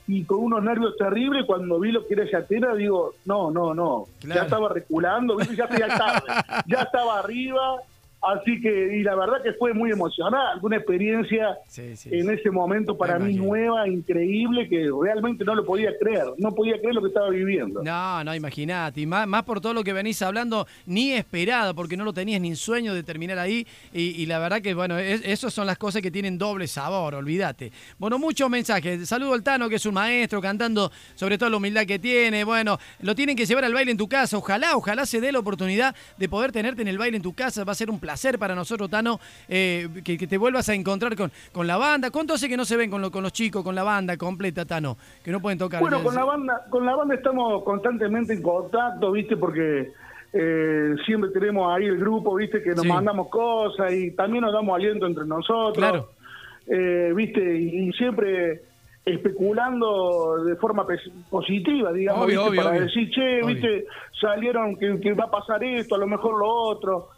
y 0.08 0.24
con 0.24 0.40
unos 0.40 0.64
nervios 0.64 0.96
terribles 0.98 1.46
cuando 1.46 1.80
vi 1.80 1.92
lo 1.92 2.06
que 2.08 2.14
era 2.14 2.26
Yatena, 2.26 2.74
digo, 2.74 3.16
no, 3.26 3.52
no, 3.52 3.74
no, 3.74 4.06
ya 4.22 4.44
estaba 4.44 4.70
reculando, 4.70 5.38
ya, 5.40 5.70
ya, 5.78 6.24
ya 6.66 6.82
estaba 6.82 7.20
arriba, 7.20 7.82
Así 8.22 8.60
que, 8.60 8.98
y 8.98 9.04
la 9.04 9.16
verdad 9.16 9.44
que 9.44 9.54
fue 9.54 9.74
muy 9.74 9.92
emocional, 9.92 10.60
una 10.64 10.78
experiencia 10.78 11.56
en 11.78 12.30
ese 12.32 12.50
momento 12.50 12.98
para 12.98 13.20
mí 13.20 13.36
nueva, 13.36 13.88
increíble, 13.88 14.68
que 14.68 14.90
realmente 15.02 15.46
no 15.46 15.54
lo 15.54 15.64
podía 15.64 15.92
creer, 16.00 16.26
no 16.38 16.54
podía 16.56 16.80
creer 16.80 16.96
lo 16.96 17.02
que 17.02 17.10
estaba 17.10 17.30
viviendo. 17.30 17.84
No, 17.84 18.24
no, 18.24 18.34
imagínate, 18.34 19.02
y 19.02 19.06
más, 19.06 19.28
más 19.28 19.44
por 19.44 19.62
todo 19.62 19.74
lo 19.74 19.84
que 19.84 19.94
venís 19.94 20.20
hablando, 20.24 20.66
ni 20.88 21.14
esperado, 21.14 21.76
porque 21.76 21.96
no 21.96 22.04
lo 22.04 22.12
tenías 22.12 22.42
ni 22.42 22.50
en 22.50 22.56
sueño 22.56 22.96
de 22.96 23.04
terminar 23.04 23.38
ahí, 23.38 23.68
y, 23.94 24.26
la 24.26 24.40
verdad 24.40 24.62
que, 24.62 24.74
bueno, 24.74 24.98
esas 24.98 25.54
son 25.54 25.68
las 25.68 25.78
cosas 25.78 26.02
que 26.02 26.10
tienen 26.10 26.40
doble 26.40 26.68
sabor, 26.68 27.14
olvídate. 27.14 27.72
Bueno, 28.00 28.18
muchos 28.18 28.50
mensajes, 28.50 29.08
saludo 29.08 29.36
al 29.36 29.44
Tano, 29.44 29.70
que 29.70 29.76
es 29.76 29.86
un 29.86 29.94
maestro, 29.94 30.42
cantando 30.42 30.92
sobre 31.14 31.38
todo 31.38 31.52
la 31.52 31.58
humildad 31.58 31.86
que 31.86 32.00
tiene, 32.00 32.44
bueno, 32.44 32.80
lo 33.02 33.14
tienen 33.14 33.36
que 33.36 33.46
llevar 33.46 33.64
al 33.64 33.74
baile 33.76 33.92
en 33.92 33.98
tu 33.98 34.08
casa, 34.10 34.38
ojalá, 34.38 34.76
ojalá 34.76 35.06
se 35.06 35.22
dé 35.22 35.32
la 35.32 35.40
oportunidad 35.40 35.96
de 36.18 36.28
poder 36.28 36.52
tenerte 36.52 36.82
en 36.82 36.88
el 36.88 36.98
baile 36.98 37.18
en 37.18 37.24
tu 37.24 37.34
casa, 37.34 37.64
va 37.64 37.74
a 37.74 37.76
ser 37.76 37.92
un 37.92 38.00
placer 38.00 38.07
para 38.38 38.56
nosotros, 38.56 38.90
Tano, 38.90 39.20
eh, 39.48 39.88
que, 40.04 40.18
te 40.18 40.38
vuelvas 40.38 40.70
a 40.70 40.74
encontrar 40.74 41.16
con, 41.16 41.32
con 41.52 41.68
la 41.68 41.78
banda. 41.78 42.12
¿Cuánto 42.12 42.34
hace 42.34 42.48
que 42.48 42.58
no 42.58 42.66
se 42.66 42.78
ven 42.78 42.90
con, 42.90 43.10
con 43.10 43.24
los 43.24 43.34
chicos, 43.34 43.64
con 43.64 43.76
la 43.76 43.84
banda 43.84 44.18
completa, 44.18 44.66
Tano? 44.66 44.98
Que 45.24 45.32
no 45.32 45.40
pueden 45.40 45.58
tocar. 45.58 45.82
Bueno, 45.82 46.04
con 46.04 46.16
la 46.16 46.24
banda, 46.24 46.66
con 46.70 46.86
la 46.86 46.96
banda 46.96 47.16
estamos 47.16 47.64
constantemente 47.64 48.34
en 48.34 48.42
contacto, 48.42 49.12
¿viste? 49.12 49.38
Porque 49.38 49.92
eh, 50.34 50.96
siempre 51.06 51.32
tenemos 51.32 51.74
ahí 51.74 51.86
el 51.86 51.98
grupo, 51.98 52.36
¿viste? 52.36 52.62
Que 52.62 52.76
nos 52.76 52.86
mandamos 52.86 53.30
cosas 53.30 53.92
y 53.94 54.12
también 54.12 54.44
nos 54.44 54.54
damos 54.54 54.76
aliento 54.76 55.08
entre 55.08 55.26
nosotros. 55.26 55.78
Claro. 55.78 56.10
Eh, 56.68 57.14
¿Viste? 57.16 57.58
Y, 57.58 57.92
siempre 57.94 58.62
especulando 59.06 60.44
de 60.44 60.58
forma 60.58 60.86
positiva, 61.30 61.94
digamos, 61.94 62.30
para 62.54 62.72
decir, 62.72 63.10
che, 63.10 63.42
viste, 63.46 63.86
salieron 64.20 64.76
que, 64.76 65.00
que, 65.00 65.14
va 65.14 65.26
a 65.26 65.32
pasar 65.32 65.64
esto, 65.64 65.96
a 65.96 65.98
lo 65.98 66.08
mejor 66.08 66.38
lo 66.38 66.48
otro. 66.48 67.10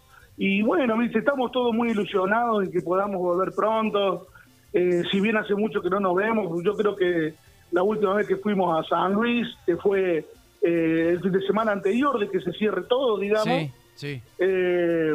Y 0.42 0.62
bueno, 0.62 0.98
¿viste? 0.98 1.20
estamos 1.20 1.52
todos 1.52 1.76
muy 1.76 1.92
ilusionados 1.92 2.64
en 2.64 2.72
que 2.72 2.82
podamos 2.82 3.20
volver 3.20 3.54
pronto. 3.54 4.28
Eh, 4.72 5.04
si 5.12 5.20
bien 5.20 5.36
hace 5.36 5.54
mucho 5.54 5.82
que 5.82 5.90
no 5.90 6.00
nos 6.00 6.16
vemos, 6.16 6.64
yo 6.64 6.76
creo 6.76 6.96
que 6.96 7.34
la 7.72 7.84
última 7.84 8.14
vez 8.14 8.26
que 8.26 8.38
fuimos 8.38 8.80
a 8.80 8.88
San 8.88 9.12
Luis, 9.12 9.46
que 9.66 9.76
fue 9.76 10.26
eh, 10.62 11.10
el 11.12 11.20
fin 11.22 11.34
de 11.34 11.42
semana 11.42 11.74
anterior 11.74 12.18
de 12.18 12.30
que 12.30 12.40
se 12.40 12.54
cierre 12.54 12.84
todo, 12.84 13.20
digamos. 13.20 13.70
Sí, 13.96 14.22
eh, 14.38 15.14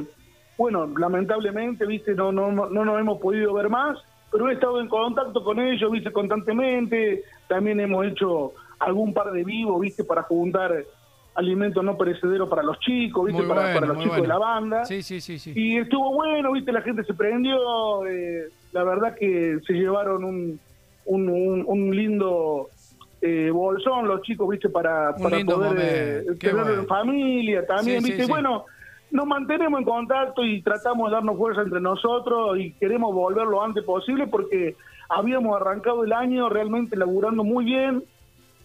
bueno, 0.58 0.86
lamentablemente, 0.98 1.86
viste, 1.86 2.14
no, 2.14 2.30
no, 2.30 2.52
no, 2.52 2.68
no 2.68 2.84
nos 2.84 3.00
hemos 3.00 3.18
podido 3.18 3.54
ver 3.54 3.70
más, 3.70 3.96
pero 4.30 4.50
he 4.50 4.52
estado 4.52 4.78
en 4.78 4.88
contacto 4.88 5.42
con 5.42 5.58
ellos, 5.58 5.90
viste, 5.90 6.12
constantemente, 6.12 7.24
también 7.48 7.80
hemos 7.80 8.04
hecho 8.04 8.52
algún 8.78 9.14
par 9.14 9.32
de 9.32 9.42
vivos, 9.42 9.80
viste, 9.80 10.04
para 10.04 10.22
juntar 10.24 10.84
alimentos 11.34 11.82
no 11.84 11.96
perecederos 11.96 12.48
para 12.48 12.62
los 12.62 12.78
chicos, 12.80 13.26
¿viste? 13.26 13.42
para, 13.42 13.74
para, 13.74 13.86
los 13.86 13.98
chicos 13.98 14.22
de 14.22 14.26
la 14.28 14.38
banda. 14.38 14.84
Sí, 14.84 15.02
sí, 15.02 15.20
sí, 15.20 15.38
sí. 15.38 15.52
Y 15.54 15.78
estuvo 15.78 16.14
bueno, 16.14 16.52
¿viste? 16.52 16.72
La 16.72 16.82
gente 16.82 17.04
se 17.04 17.14
prendió. 17.14 18.06
Eh, 18.06 18.48
la 18.72 18.84
verdad 18.84 19.16
que 19.18 19.58
se 19.66 19.72
llevaron 19.72 20.24
un, 20.24 20.60
un, 21.06 21.64
un, 21.66 21.96
lindo 21.96 22.68
eh, 23.20 23.50
bolsón 23.50 24.06
los 24.06 24.22
chicos, 24.22 24.48
¿viste? 24.48 24.68
Para, 24.68 25.14
para 25.16 25.44
poder 25.44 25.76
eh, 25.78 26.24
tenerlo 26.38 26.74
en 26.74 26.86
familia 26.86 27.66
también, 27.66 28.02
¿viste? 28.02 28.26
Bueno, 28.26 28.64
nos 29.10 29.26
mantenemos 29.26 29.78
en 29.80 29.84
contacto 29.84 30.44
y 30.44 30.62
tratamos 30.62 31.10
de 31.10 31.14
darnos 31.16 31.36
fuerza 31.36 31.62
entre 31.62 31.80
nosotros 31.80 32.58
y 32.58 32.72
queremos 32.72 33.14
volver 33.14 33.46
lo 33.46 33.62
antes 33.62 33.84
posible 33.84 34.26
porque 34.26 34.76
habíamos 35.08 35.60
arrancado 35.60 36.04
el 36.04 36.12
año 36.12 36.48
realmente 36.48 36.96
laburando 36.96 37.44
muy 37.44 37.64
bien 37.64 38.04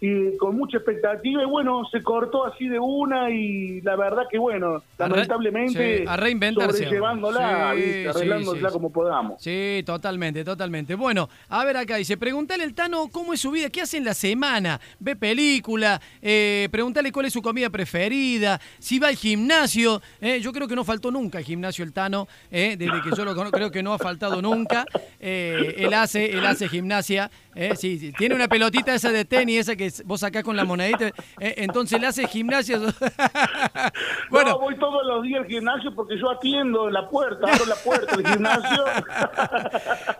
y 0.01 0.37
con 0.37 0.55
mucha 0.55 0.77
expectativa 0.77 1.43
y 1.43 1.45
bueno, 1.45 1.83
se 1.91 2.01
cortó 2.01 2.45
así 2.45 2.67
de 2.67 2.79
una 2.79 3.29
y 3.29 3.81
la 3.81 3.95
verdad 3.95 4.23
que 4.29 4.37
bueno, 4.37 4.81
lamentablemente 4.97 6.05
a 6.07 6.15
reinventarse. 6.15 6.83
sobrellevándola, 6.83 7.71
arreglándola 7.71 8.71
como 8.71 8.91
podamos. 8.91 9.41
Sí, 9.41 9.83
totalmente, 9.85 10.43
totalmente. 10.43 10.95
Bueno, 10.95 11.29
a 11.49 11.65
ver 11.65 11.77
acá 11.77 11.97
dice, 11.97 12.17
pregúntale 12.17 12.63
al 12.63 12.73
Tano 12.73 13.09
cómo 13.11 13.33
es 13.33 13.41
su 13.41 13.51
vida, 13.51 13.69
qué 13.69 13.81
hace 13.81 13.97
en 13.97 14.05
la 14.05 14.13
semana, 14.13 14.79
ve 14.99 15.15
película, 15.15 15.99
eh, 16.21 16.69
pregúntale 16.71 17.11
cuál 17.11 17.25
es 17.25 17.33
su 17.33 17.41
comida 17.41 17.69
preferida, 17.69 18.59
si 18.79 18.99
va 18.99 19.09
al 19.09 19.15
gimnasio, 19.15 20.01
eh, 20.21 20.39
yo 20.39 20.53
creo 20.53 20.67
que 20.67 20.75
no 20.75 20.85
faltó 20.85 21.11
nunca 21.11 21.39
el 21.39 21.45
gimnasio 21.45 21.83
el 21.83 21.91
Tano, 21.91 22.27
eh, 22.51 22.75
desde 22.77 23.01
que 23.01 23.15
yo 23.15 23.25
lo 23.25 23.35
conozco, 23.35 23.57
creo 23.57 23.71
que 23.71 23.83
no 23.83 23.93
ha 23.93 23.99
faltado 23.99 24.41
nunca, 24.41 24.85
eh, 25.19 25.75
él 25.77 25.93
hace, 25.93 26.31
él 26.31 26.45
hace 26.45 26.69
gimnasia, 26.69 27.29
eh, 27.61 27.75
sí, 27.75 28.13
tiene 28.17 28.35
una 28.35 28.47
pelotita 28.47 28.95
esa 28.95 29.11
de 29.11 29.25
tenis, 29.25 29.59
esa 29.59 29.75
que 29.75 29.91
vos 30.05 30.21
sacás 30.21 30.45
con 30.45 30.55
la 30.55 30.63
monedita, 30.63 31.07
eh, 31.41 31.55
entonces 31.57 31.99
le 31.99 32.07
hace 32.07 32.25
gimnasio. 32.25 32.79
bueno, 34.29 34.51
no, 34.51 34.59
voy 34.59 34.77
todos 34.77 35.05
los 35.05 35.23
días 35.23 35.41
al 35.41 35.47
gimnasio 35.47 35.93
porque 35.93 36.17
yo 36.17 36.31
atiendo 36.31 36.87
en 36.87 36.93
la 36.93 37.09
puerta, 37.09 37.51
abro 37.51 37.65
la 37.65 37.75
puerta 37.75 38.15
del 38.15 38.25
gimnasio 38.25 38.85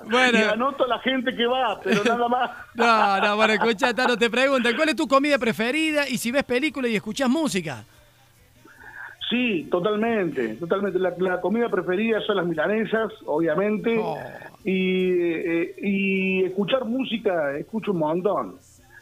bueno. 0.09 0.37
y 0.37 0.41
anoto 0.41 0.83
a 0.83 0.87
la 0.87 0.99
gente 0.99 1.33
que 1.33 1.45
va, 1.45 1.79
pero 1.81 2.03
nada 2.03 2.27
más. 2.27 2.51
no, 2.73 3.21
no, 3.21 3.35
bueno, 3.37 3.53
escucha, 3.53 3.93
Taro, 3.93 4.17
te 4.17 4.29
preguntan, 4.29 4.75
¿cuál 4.75 4.89
es 4.89 4.97
tu 4.97 5.07
comida 5.07 5.37
preferida 5.37 6.09
y 6.09 6.17
si 6.17 6.31
ves 6.31 6.43
películas 6.43 6.91
y 6.91 6.97
escuchás 6.97 7.29
música? 7.29 7.85
Sí, 9.29 9.67
totalmente, 9.69 10.55
totalmente. 10.55 10.97
La, 10.97 11.39
comida 11.39 11.69
preferida 11.69 12.19
son 12.21 12.37
las 12.37 12.47
milanesas, 12.47 13.13
obviamente, 13.25 13.99
oh. 14.01 14.17
y, 14.63 15.11
eh, 15.21 15.75
y 15.77 16.43
escuchar 16.45 16.85
música, 16.85 17.55
escucho 17.57 17.91
un 17.91 17.99
montón. 17.99 18.55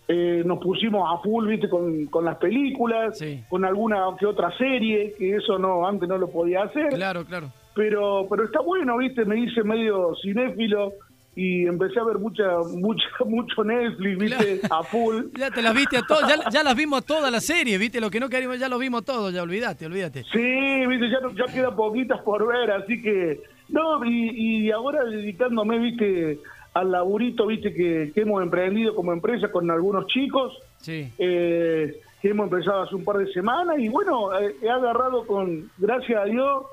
Eh, 0.10 0.44
nos 0.46 0.60
pusimos 0.60 1.10
a 1.10 1.22
full, 1.22 1.48
viste, 1.48 1.70
con, 1.70 2.06
con 2.08 2.26
las 2.26 2.38
películas, 2.38 3.20
con 3.50 3.64
alguna 3.64 4.06
que 4.20 4.26
otra 4.26 4.56
serie, 4.58 5.14
que 5.18 5.36
eso 5.36 5.58
no 5.58 5.88
antes 5.88 6.08
no 6.08 6.18
lo 6.18 6.30
podía 6.30 6.64
hacer. 6.64 6.90
Claro, 6.90 7.26
claro. 7.26 7.52
Pero, 7.74 8.26
pero 8.30 8.46
está 8.46 8.60
bueno, 8.62 8.98
viste, 8.98 9.24
me 9.24 9.40
hice 9.40 9.64
medio 9.64 10.14
cinéfilo 10.22 10.94
y 11.38 11.68
empecé 11.68 12.00
a 12.00 12.04
ver 12.04 12.18
mucha, 12.18 12.44
mucha, 12.68 13.06
mucho 13.26 13.64
Netflix, 13.64 14.18
viste, 14.18 14.62
a 14.72 14.82
full. 14.82 15.26
Ya 15.38 15.52
te 15.52 15.62
las 15.62 15.76
viste 15.76 15.98
a 15.98 16.02
todas, 16.02 16.28
ya, 16.28 16.50
ya, 16.50 16.64
las 16.64 16.76
vimos 16.76 17.06
todas 17.06 17.32
las 17.32 17.46
series, 17.46 17.80
viste, 17.80 18.02
lo 18.02 18.10
que 18.10 18.20
no 18.20 18.28
queríamos 18.28 18.58
ya 18.58 18.68
lo 18.68 18.80
vimos 18.80 19.06
todo, 19.06 19.30
ya 19.30 19.44
olvídate, 19.44 19.86
olvídate. 19.86 20.24
Sí, 20.32 20.86
viste, 20.88 21.12
ya, 21.12 21.20
ya 21.36 21.54
quedan 21.54 21.76
poquitas 21.76 22.20
por 22.22 22.48
ver, 22.48 22.72
así 22.72 23.00
que, 23.04 23.44
no, 23.70 24.04
y, 24.04 24.66
y 24.66 24.72
ahora 24.72 25.06
dedicándome, 25.06 25.78
viste, 25.78 26.40
al 26.74 26.92
laburito, 26.92 27.46
viste, 27.46 27.72
que, 27.72 28.12
que, 28.16 28.22
hemos 28.22 28.42
emprendido 28.42 28.96
como 28.96 29.14
empresa 29.14 29.52
con 29.52 29.70
algunos 29.70 30.08
chicos, 30.08 30.58
sí. 30.80 31.14
eh, 31.20 32.00
que 32.20 32.30
hemos 32.30 32.52
empezado 32.52 32.82
hace 32.82 32.96
un 32.96 33.06
par 33.06 33.18
de 33.18 33.32
semanas, 33.32 33.78
y 33.78 33.90
bueno, 33.90 34.36
eh, 34.40 34.56
he 34.64 34.70
agarrado 34.72 35.28
con, 35.28 35.70
gracias 35.78 36.20
a 36.20 36.26
Dios, 36.26 36.64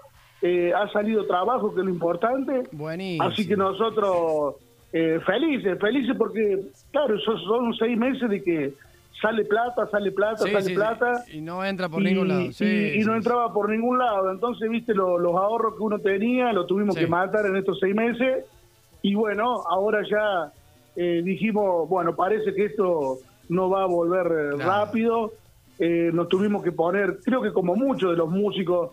eh, 0.46 0.74
ha 0.74 0.86
salido 0.92 1.24
trabajo, 1.24 1.72
que 1.72 1.80
es 1.80 1.86
lo 1.86 1.90
importante. 1.90 2.64
Buenísimo. 2.70 3.24
Así 3.24 3.48
que 3.48 3.56
nosotros 3.56 4.56
eh, 4.92 5.18
felices, 5.24 5.78
felices 5.80 6.14
porque, 6.18 6.60
claro, 6.92 7.18
son, 7.20 7.40
son, 7.40 7.74
seis 7.78 7.96
meses 7.96 8.28
de 8.28 8.42
que 8.42 8.74
sale 9.22 9.46
plata, 9.46 9.88
sale 9.90 10.12
plata, 10.12 10.46
sale 10.46 10.74
plata. 10.74 11.24
Y 11.32 11.40
no 11.40 11.64
entra 11.64 11.88
por 11.88 12.02
ningún 12.02 12.28
lado. 12.28 12.42
y, 12.42 13.00
no 13.06 13.16
entraba 13.16 13.54
por 13.54 13.70
ningún 13.70 13.98
lado. 13.98 14.30
Entonces, 14.30 14.68
viste, 14.68 14.92
los 14.92 15.34
ahorros 15.34 15.76
que 15.76 15.82
uno 15.82 15.98
tenía, 15.98 16.52
lo 16.52 16.66
tuvimos 16.66 16.94
que 16.94 17.06
matar 17.06 17.46
en 17.46 17.56
estos 17.56 17.80
seis 17.80 17.94
meses. 17.94 18.44
Y 19.00 19.14
bueno, 19.14 19.62
ahora 19.66 20.02
ya 20.06 20.52
eh, 20.94 21.22
dijimos, 21.24 21.88
bueno, 21.88 22.14
parece 22.14 22.54
que 22.54 22.66
esto 22.66 23.16
no 23.48 23.70
va 23.70 23.84
a 23.84 23.86
volver 23.86 24.58
rápido. 24.58 25.32
nos 25.78 26.28
tuvimos 26.28 26.62
que 26.62 26.70
poner, 26.70 27.20
creo 27.24 27.40
que 27.40 27.50
como 27.50 27.74
muchos 27.76 28.10
de 28.10 28.18
los 28.18 28.28
músicos 28.28 28.90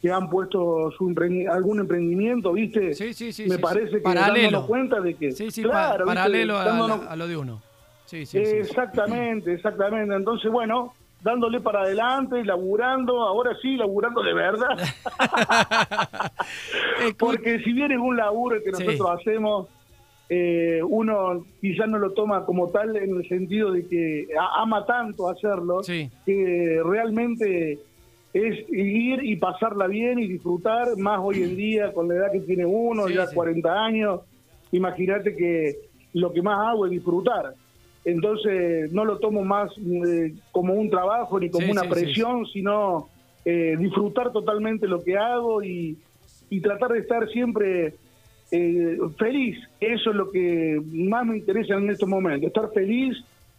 que 0.00 0.10
han 0.10 0.28
puesto 0.28 0.90
su 0.96 1.14
algún 1.50 1.80
emprendimiento, 1.80 2.52
¿viste? 2.52 2.94
Sí, 2.94 3.14
sí, 3.14 3.32
sí. 3.32 3.46
Me 3.46 3.58
parece 3.58 3.92
que 3.92 4.00
paralelo. 4.00 4.66
cuenta 4.66 5.00
de 5.00 5.14
que... 5.14 5.32
Sí, 5.32 5.50
sí, 5.50 5.62
paralelo 5.62 6.58
a, 6.58 7.16
lo 7.16 7.26
de 7.26 7.36
uno. 7.36 7.62
Sí, 8.04 8.24
sí, 8.24 8.38
exactamente, 8.38 9.54
exactamente. 9.54 10.14
Entonces, 10.14 10.50
bueno, 10.50 10.94
dándole 11.22 11.60
para 11.60 11.80
adelante, 11.80 12.44
laburando, 12.44 13.22
ahora 13.22 13.56
sí, 13.60 13.76
laburando 13.76 14.22
de 14.22 14.32
verdad. 14.34 14.78
Porque 17.18 17.58
si 17.60 17.72
bien 17.72 17.92
es 17.92 17.98
un 17.98 18.16
laburo 18.16 18.62
que 18.62 18.70
nosotros 18.70 19.20
hacemos, 19.20 19.68
eh, 20.28 20.80
uno 20.82 21.44
quizás 21.60 21.88
no 21.88 21.98
lo 21.98 22.12
toma 22.12 22.44
como 22.44 22.68
tal 22.68 22.96
en 22.96 23.16
el 23.16 23.28
sentido 23.28 23.72
de 23.72 23.86
que 23.86 24.28
ama 24.56 24.84
tanto 24.84 25.28
hacerlo, 25.28 25.80
que 25.82 26.80
realmente 26.84 27.80
es 28.36 28.68
ir 28.68 29.24
y 29.24 29.36
pasarla 29.36 29.86
bien 29.86 30.18
y 30.18 30.26
disfrutar, 30.26 30.96
más 30.98 31.18
hoy 31.22 31.42
en 31.42 31.56
día 31.56 31.92
con 31.92 32.06
la 32.06 32.16
edad 32.16 32.32
que 32.32 32.40
tiene 32.40 32.66
uno, 32.66 33.08
ya 33.08 33.26
40 33.32 33.72
años, 33.72 34.20
imagínate 34.72 35.34
que 35.34 35.76
lo 36.12 36.32
que 36.32 36.42
más 36.42 36.58
hago 36.68 36.84
es 36.84 36.90
disfrutar. 36.90 37.54
Entonces 38.04 38.92
no 38.92 39.06
lo 39.06 39.18
tomo 39.18 39.42
más 39.42 39.70
eh, 39.78 40.34
como 40.52 40.74
un 40.74 40.90
trabajo 40.90 41.40
ni 41.40 41.48
como 41.48 41.70
una 41.70 41.84
presión, 41.84 42.44
sino 42.46 43.08
eh, 43.44 43.74
disfrutar 43.78 44.32
totalmente 44.32 44.86
lo 44.86 45.02
que 45.02 45.16
hago 45.16 45.62
y, 45.62 45.96
y 46.50 46.60
tratar 46.60 46.92
de 46.92 46.98
estar 46.98 47.26
siempre 47.30 47.94
eh, 48.50 48.98
feliz. 49.18 49.58
Eso 49.80 50.10
es 50.10 50.16
lo 50.16 50.30
que 50.30 50.78
más 50.92 51.24
me 51.24 51.38
interesa 51.38 51.74
en 51.74 51.88
estos 51.88 52.08
momentos, 52.08 52.48
estar 52.48 52.70
feliz 52.72 53.16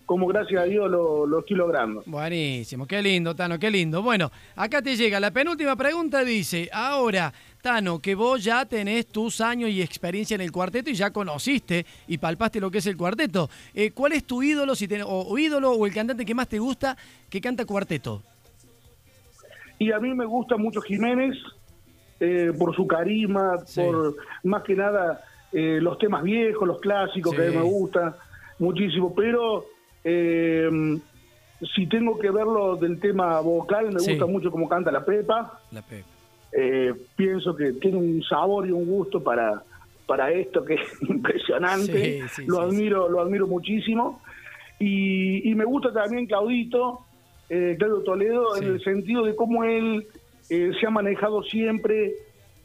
como 0.07 0.25
gracias 0.25 0.61
a 0.61 0.63
Dios 0.63 0.89
lo, 0.89 1.39
estoy 1.39 1.57
logrando. 1.57 2.01
Buenísimo, 2.05 2.87
qué 2.87 3.01
lindo, 3.01 3.35
Tano, 3.35 3.59
qué 3.59 3.69
lindo. 3.69 4.01
Bueno, 4.01 4.31
acá 4.55 4.81
te 4.81 4.95
llega 4.95 5.19
la 5.19 5.31
penúltima 5.31 5.75
pregunta, 5.75 6.23
dice, 6.23 6.69
ahora, 6.71 7.33
Tano, 7.61 7.99
que 7.99 8.15
vos 8.15 8.41
ya 8.41 8.65
tenés 8.65 9.07
tus 9.07 9.41
años 9.41 9.69
y 9.69 9.81
experiencia 9.81 10.35
en 10.35 10.41
el 10.41 10.51
cuarteto 10.53 10.89
y 10.89 10.93
ya 10.93 11.11
conociste 11.11 11.85
y 12.07 12.17
palpaste 12.17 12.61
lo 12.61 12.71
que 12.71 12.77
es 12.77 12.87
el 12.87 12.95
cuarteto, 12.95 13.49
eh, 13.73 13.91
¿cuál 13.91 14.13
es 14.13 14.23
tu 14.23 14.41
ídolo, 14.41 14.75
si 14.75 14.87
o, 15.05 15.37
ídolo 15.37 15.71
o 15.71 15.85
el 15.85 15.93
cantante 15.93 16.23
que 16.23 16.33
más 16.33 16.47
te 16.47 16.57
gusta 16.57 16.97
que 17.29 17.41
canta 17.41 17.65
cuarteto? 17.65 18.23
Y 19.77 19.91
a 19.91 19.99
mí 19.99 20.13
me 20.13 20.25
gusta 20.25 20.55
mucho 20.55 20.79
Jiménez, 20.79 21.35
eh, 22.21 22.53
por 22.57 22.73
su 22.73 22.87
carisma, 22.87 23.57
por 23.75 24.15
más 24.43 24.63
que 24.63 24.73
nada 24.73 25.21
eh, 25.51 25.79
los 25.81 25.97
temas 25.97 26.23
viejos, 26.23 26.65
los 26.65 26.79
clásicos 26.79 27.35
que 27.35 27.47
a 27.47 27.49
mí 27.49 27.57
me 27.57 27.63
gusta 27.63 28.17
muchísimo, 28.57 29.13
pero 29.13 29.65
eh, 30.09 30.69
si 31.73 31.85
tengo 31.87 32.17
que 32.17 32.31
verlo 32.31 32.77
del 32.77 32.97
tema 32.99 33.41
vocal, 33.41 33.87
me 33.87 33.99
gusta 33.99 34.25
mucho 34.25 34.49
cómo 34.49 34.69
canta 34.69 34.89
la 34.89 35.03
Pepa. 35.03 35.59
La 35.71 35.81
Pepa. 35.81 36.07
Eh, 36.53 36.93
pienso 37.15 37.53
que 37.53 37.73
tiene 37.73 37.97
un 37.97 38.23
sabor 38.23 38.65
y 38.65 38.71
un 38.71 38.85
gusto 38.85 39.21
para, 39.21 39.61
para 40.05 40.31
esto 40.31 40.63
que 40.63 40.73
es 40.75 41.01
impresionante. 41.01 42.23
lo 42.45 42.61
admiro, 42.61 43.09
lo 43.09 43.19
admiro 43.19 43.47
muchísimo. 43.47 44.21
Y, 44.79 45.53
me 45.55 45.65
gusta 45.65 45.91
también 45.91 46.25
Claudito, 46.27 47.01
eh, 47.49 47.75
Claudio 47.77 48.03
Toledo, 48.03 48.55
en 48.55 48.63
el 48.63 48.83
sentido 48.83 49.25
de 49.25 49.35
cómo 49.35 49.65
él 49.65 50.07
eh, 50.49 50.71
se 50.79 50.87
ha 50.87 50.89
manejado 50.89 51.43
siempre 51.43 52.13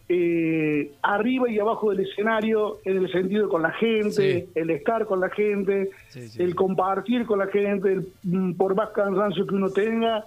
eh, 0.09 0.93
arriba 1.03 1.51
y 1.51 1.59
abajo 1.59 1.91
del 1.91 2.01
escenario, 2.01 2.79
en 2.85 2.99
el 2.99 3.11
sentido 3.11 3.49
con 3.49 3.63
la 3.63 3.71
gente, 3.73 4.49
el 4.55 4.71
estar 4.71 5.07
con 5.07 5.21
la 5.21 5.31
gente, 5.31 5.91
el 6.39 6.55
compartir 6.55 7.25
con 7.25 7.39
la 7.39 7.47
gente, 7.47 8.01
mm, 8.23 8.53
por 8.55 8.75
más 8.75 8.91
cansancio 8.91 9.47
que 9.47 9.55
uno 9.55 9.71
tenga, 9.71 10.25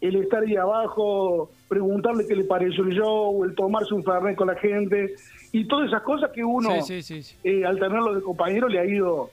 el 0.00 0.16
estar 0.16 0.42
ahí 0.42 0.56
abajo, 0.56 1.50
preguntarle 1.68 2.26
qué 2.26 2.34
le 2.34 2.44
pareció 2.44 2.82
el 2.84 2.94
show, 2.94 3.44
el 3.44 3.54
tomarse 3.54 3.94
un 3.94 4.02
fernet 4.02 4.36
con 4.36 4.48
la 4.48 4.56
gente, 4.56 5.14
y 5.52 5.66
todas 5.66 5.88
esas 5.88 6.02
cosas 6.02 6.30
que 6.30 6.42
uno, 6.42 6.70
eh, 7.44 7.64
al 7.64 7.78
tenerlo 7.78 8.14
de 8.14 8.22
compañero, 8.22 8.68
le 8.68 8.78
ha 8.78 8.84
ido 8.84 9.30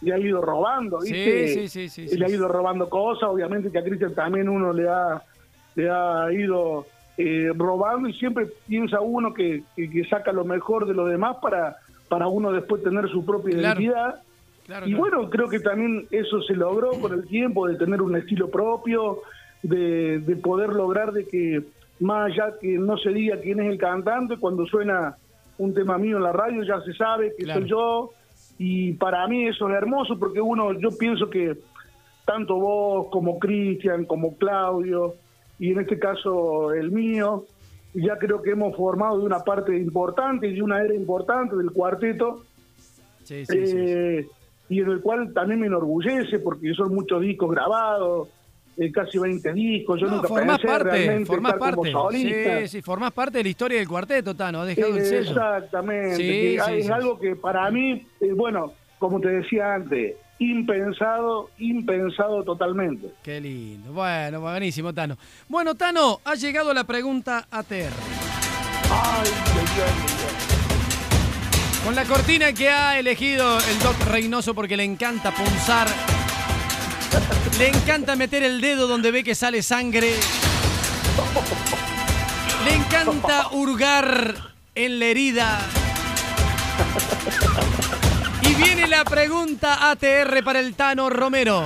le 0.00 0.14
ha 0.14 0.18
ido 0.18 0.40
robando, 0.40 1.00
¿viste? 1.00 1.66
Le 2.16 2.24
ha 2.24 2.28
ido 2.28 2.46
robando 2.46 2.88
cosas, 2.88 3.28
obviamente 3.30 3.70
que 3.70 3.78
a 3.78 3.82
Cristian 3.82 4.14
también 4.14 4.48
uno 4.48 4.72
le 4.72 4.88
ha, 4.88 5.20
le 5.74 5.90
ha 5.90 6.32
ido 6.32 6.86
eh, 7.18 7.50
robando 7.52 8.08
y 8.08 8.14
siempre 8.14 8.46
piensa 8.68 9.00
uno 9.00 9.34
que, 9.34 9.64
que, 9.74 10.04
saca 10.08 10.32
lo 10.32 10.44
mejor 10.44 10.86
de 10.86 10.94
los 10.94 11.10
demás 11.10 11.38
para, 11.42 11.76
para 12.08 12.28
uno 12.28 12.52
después 12.52 12.80
tener 12.84 13.08
su 13.08 13.24
propia 13.24 13.56
identidad. 13.56 14.22
y 14.86 14.94
bueno, 14.94 15.28
creo 15.28 15.48
que 15.48 15.58
también 15.58 16.06
eso 16.12 16.40
se 16.42 16.54
logró 16.54 16.92
con 16.92 17.12
el 17.12 17.26
tiempo, 17.26 17.66
de 17.66 17.76
tener 17.76 18.02
un 18.02 18.14
estilo 18.14 18.48
propio, 18.48 19.18
de, 19.64 20.20
de 20.20 20.36
poder 20.36 20.70
lograr 20.70 21.10
de 21.10 21.26
que 21.26 21.64
más 21.98 22.30
allá 22.30 22.54
que 22.60 22.78
no 22.78 22.96
se 22.96 23.10
diga 23.10 23.40
quién 23.40 23.58
es 23.58 23.68
el 23.68 23.78
cantante, 23.78 24.36
cuando 24.36 24.64
suena 24.66 25.16
un 25.58 25.74
tema 25.74 25.98
mío 25.98 26.18
en 26.18 26.22
la 26.22 26.32
radio 26.32 26.62
ya 26.62 26.80
se 26.82 26.94
sabe 26.94 27.34
que 27.36 27.46
soy 27.46 27.68
yo. 27.68 28.12
Y 28.58 28.92
para 28.92 29.26
mí 29.26 29.48
eso 29.48 29.68
es 29.68 29.74
hermoso 29.74 30.16
porque 30.18 30.40
uno, 30.40 30.72
yo 30.78 30.90
pienso 30.96 31.28
que 31.28 31.56
tanto 32.24 32.60
vos 32.60 33.08
como 33.10 33.40
Cristian, 33.40 34.04
como 34.04 34.36
Claudio 34.36 35.16
y 35.58 35.72
en 35.72 35.80
este 35.80 35.98
caso 35.98 36.72
el 36.72 36.90
mío, 36.90 37.44
ya 37.94 38.16
creo 38.18 38.42
que 38.42 38.50
hemos 38.50 38.76
formado 38.76 39.18
de 39.18 39.26
una 39.26 39.40
parte 39.40 39.76
importante 39.76 40.46
y 40.48 40.54
de 40.54 40.62
una 40.62 40.80
era 40.82 40.94
importante 40.94 41.56
del 41.56 41.72
cuarteto. 41.72 42.44
Eh, 43.30 44.26
y 44.70 44.80
en 44.80 44.90
el 44.90 45.00
cual 45.00 45.32
también 45.32 45.60
me 45.60 45.66
enorgullece 45.66 46.38
porque 46.38 46.72
son 46.74 46.94
muchos 46.94 47.20
discos 47.20 47.50
grabados, 47.50 48.28
eh, 48.76 48.92
casi 48.92 49.18
20 49.18 49.52
discos, 49.54 50.00
yo 50.00 50.06
nunca 50.06 50.28
pensé 50.28 50.66
parte, 50.66 50.84
realmente 50.84 51.26
formás 51.26 51.54
estar 51.54 51.74
parte, 51.74 51.90
como 51.92 52.02
solista. 52.04 52.60
Sí, 52.60 52.68
sí, 52.68 52.82
formás 52.82 53.12
parte 53.12 53.38
de 53.38 53.44
la 53.44 53.50
historia 53.50 53.78
del 53.78 53.88
cuarteto, 53.88 54.36
Tano, 54.36 54.60
has 54.60 54.68
dejado 54.68 54.96
el 54.96 55.04
sello. 55.04 55.30
Exactamente, 55.30 56.54
es 56.78 56.90
algo 56.90 57.18
que 57.18 57.34
para 57.34 57.68
mí, 57.72 58.06
eh, 58.20 58.32
bueno, 58.32 58.72
como 58.98 59.20
te 59.20 59.28
decía 59.28 59.74
antes, 59.74 60.14
impensado, 60.38 61.50
impensado 61.58 62.44
totalmente. 62.44 63.08
Qué 63.22 63.40
lindo, 63.40 63.92
bueno, 63.92 64.40
buenísimo, 64.40 64.92
Tano. 64.92 65.16
Bueno, 65.48 65.74
Tano, 65.74 66.20
ha 66.24 66.34
llegado 66.34 66.72
la 66.74 66.84
pregunta 66.84 67.46
a 67.50 67.62
Ter. 67.62 67.92
Ay, 68.90 69.28
Con 71.84 71.94
la 71.94 72.04
cortina 72.04 72.52
que 72.52 72.70
ha 72.70 72.98
elegido 72.98 73.58
el 73.58 73.78
Doc 73.80 73.96
Reynoso 74.06 74.54
porque 74.54 74.76
le 74.76 74.84
encanta 74.84 75.30
punzar 75.32 75.88
le 77.58 77.68
encanta 77.68 78.14
meter 78.14 78.42
el 78.42 78.60
dedo 78.60 78.86
donde 78.86 79.10
ve 79.10 79.24
que 79.24 79.34
sale 79.34 79.62
sangre. 79.62 80.14
Le 82.64 82.74
encanta 82.74 83.48
hurgar 83.52 84.34
en 84.74 84.98
la 84.98 85.06
herida. 85.06 85.58
Viene 88.58 88.86
la 88.88 89.04
pregunta 89.04 89.88
ATR 89.88 90.42
para 90.42 90.58
el 90.58 90.74
Tano 90.74 91.08
Romero. 91.08 91.62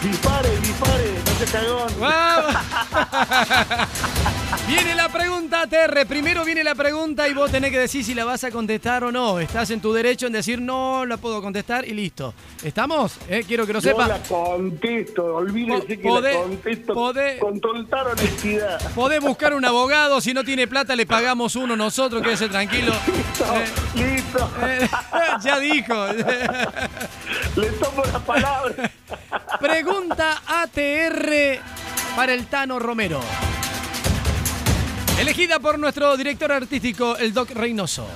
Dispare, 0.00 0.56
dispare, 0.60 1.14
no 1.26 1.32
se 1.32 1.46
cagón. 1.50 1.92
Viene 4.68 4.94
la 4.94 5.08
pregunta, 5.08 5.66
Terre. 5.66 6.04
Primero 6.04 6.44
viene 6.44 6.62
la 6.62 6.74
pregunta 6.74 7.26
y 7.26 7.32
vos 7.32 7.50
tenés 7.50 7.70
que 7.70 7.78
decir 7.78 8.04
si 8.04 8.12
la 8.14 8.26
vas 8.26 8.44
a 8.44 8.50
contestar 8.50 9.02
o 9.02 9.10
no. 9.10 9.40
Estás 9.40 9.70
en 9.70 9.80
tu 9.80 9.94
derecho 9.94 10.26
en 10.26 10.34
decir 10.34 10.60
no 10.60 11.06
la 11.06 11.16
puedo 11.16 11.40
contestar 11.40 11.88
y 11.88 11.94
listo. 11.94 12.34
¿Estamos? 12.62 13.16
Eh, 13.30 13.44
quiero 13.48 13.66
que 13.66 13.72
lo 13.72 13.80
sepa. 13.80 14.02
Yo 14.02 14.08
la 14.08 14.18
contesto, 14.18 15.36
olvídese 15.36 15.98
que 15.98 16.10
la 16.10 16.32
contesto 16.34 16.94
con 17.40 17.60
total 17.60 18.08
honestidad. 18.08 18.92
Podés 18.94 19.22
buscar 19.22 19.54
un 19.54 19.64
abogado, 19.64 20.20
si 20.20 20.34
no 20.34 20.44
tiene 20.44 20.66
plata 20.66 20.94
le 20.94 21.06
pagamos 21.06 21.56
uno 21.56 21.74
nosotros, 21.74 22.22
quédese 22.22 22.50
tranquilo. 22.50 22.92
Listo, 23.06 23.44
eh, 23.54 24.14
listo. 24.14 24.50
Eh, 24.66 24.88
ya 25.42 25.58
dijo. 25.58 26.06
le 27.56 27.70
tomo 27.70 28.02
la 28.12 28.18
palabra. 28.18 28.90
Pregunta 29.58 30.42
ATR 30.46 31.58
para 32.14 32.34
el 32.34 32.46
Tano 32.48 32.78
Romero. 32.78 33.22
Elegida 35.18 35.58
por 35.58 35.80
nuestro 35.80 36.16
director 36.16 36.52
artístico, 36.52 37.16
el 37.16 37.34
Doc 37.34 37.50
Reynoso. 37.50 38.06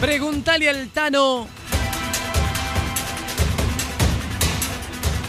Pregúntale 0.00 0.68
al 0.68 0.88
Tano. 0.90 1.48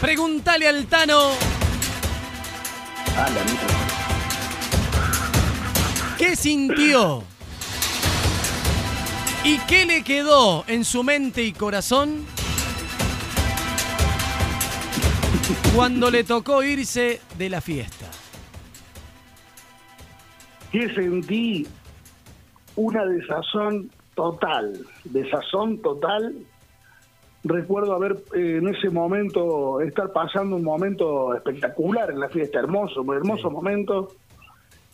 Pregúntale 0.00 0.68
al 0.68 0.86
Tano. 0.86 1.32
¿Qué 6.16 6.36
sintió? 6.36 7.24
¿Y 9.42 9.58
qué 9.58 9.84
le 9.86 10.04
quedó 10.04 10.64
en 10.68 10.84
su 10.84 11.02
mente 11.02 11.42
y 11.42 11.52
corazón 11.52 12.24
cuando 15.74 16.10
le 16.10 16.22
tocó 16.22 16.62
irse 16.62 17.20
de 17.36 17.50
la 17.50 17.60
fiesta? 17.60 18.03
Que 20.74 20.92
sentí 20.92 21.64
una 22.74 23.06
desazón 23.06 23.92
total, 24.16 24.76
desazón 25.04 25.78
total. 25.78 26.34
Recuerdo 27.44 27.94
haber 27.94 28.16
eh, 28.34 28.58
en 28.58 28.66
ese 28.66 28.90
momento, 28.90 29.80
estar 29.80 30.12
pasando 30.12 30.56
un 30.56 30.64
momento 30.64 31.32
espectacular 31.32 32.10
en 32.10 32.18
la 32.18 32.28
fiesta, 32.28 32.58
hermoso, 32.58 33.02
un 33.02 33.14
hermoso 33.14 33.52
momento. 33.52 34.08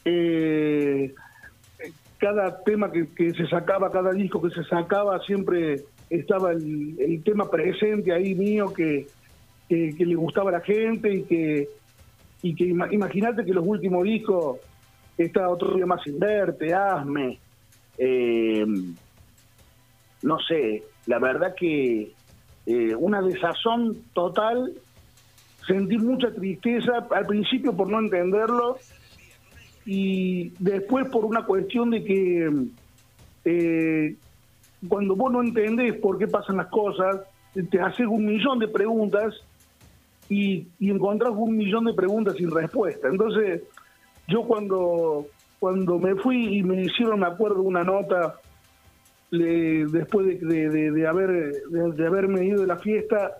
Eh, 0.04 1.14
cada 2.18 2.62
tema 2.62 2.92
que, 2.92 3.32
se 3.32 3.46
sacaba, 3.46 3.90
cada 3.90 4.12
disco 4.12 4.42
que 4.42 4.50
se 4.50 4.64
sacaba, 4.64 5.18
siempre 5.20 5.84
estaba 6.10 6.52
el, 6.52 7.22
tema 7.24 7.48
presente 7.48 8.12
ahí 8.12 8.34
mío 8.34 8.70
que, 8.74 9.06
que, 9.66 9.94
le 9.98 10.14
gustaba 10.14 10.50
a 10.50 10.54
la 10.54 10.60
gente 10.60 11.10
y 11.10 11.22
que, 11.22 11.70
y 12.42 12.54
que 12.54 12.64
imagínate 12.64 13.46
que 13.46 13.54
los 13.54 13.66
últimos 13.66 14.04
discos 14.04 14.58
está 15.24 15.48
otro 15.48 15.74
día 15.74 15.87
más 15.87 16.02
sin 16.02 16.18
verte, 16.18 16.72
hazme. 16.72 17.38
Eh, 17.98 18.64
no 20.22 20.38
sé, 20.40 20.83
la 21.06 21.18
verdad 21.18 21.54
que 21.54 22.12
eh, 22.66 22.94
una 22.94 23.22
desazón 23.22 24.04
total, 24.12 24.72
sentí 25.66 25.98
mucha 25.98 26.33
tristeza 26.33 27.06
al 27.11 27.26
principio 27.26 27.76
por 27.76 27.88
no 27.88 27.98
entenderlo 27.98 28.78
y 29.87 30.50
después 30.59 31.09
por 31.11 31.24
una 31.24 31.44
cuestión 31.44 31.90
de 31.90 32.04
que 32.04 32.50
eh, 33.44 34.16
cuando 34.88 35.16
vos 35.16 35.33
no 35.33 35.42
entendés 35.42 35.96
por 35.96 36.18
qué 36.18 36.26
pasan 36.26 36.56
las 36.59 36.68
cosas, 36.68 37.20
te 37.70 37.80
haces 37.80 38.06
un 38.06 38.26
millón 38.26 38.59
de 38.59 38.68
preguntas 38.68 39.35
y, 40.28 40.66
y 40.78 40.90
encontrás 40.90 41.33
un 41.35 41.56
millón 41.56 41.85
de 41.87 41.94
preguntas 41.94 42.37
sin 42.37 42.50
respuesta. 42.50 43.09
Entonces, 43.09 43.62
yo 44.30 44.44
cuando, 44.44 45.26
cuando 45.58 45.98
me 45.98 46.14
fui 46.14 46.58
y 46.58 46.62
me 46.62 46.82
hicieron, 46.82 47.20
me 47.20 47.26
acuerdo, 47.26 47.62
una 47.62 47.84
nota 47.84 48.36
después 49.30 50.26
de, 50.40 50.68
de, 50.68 51.06
haber, 51.06 51.52
de, 51.70 52.06
haberme 52.06 52.44
ido 52.44 52.62
de 52.62 52.66
la 52.66 52.78
fiesta 52.78 53.38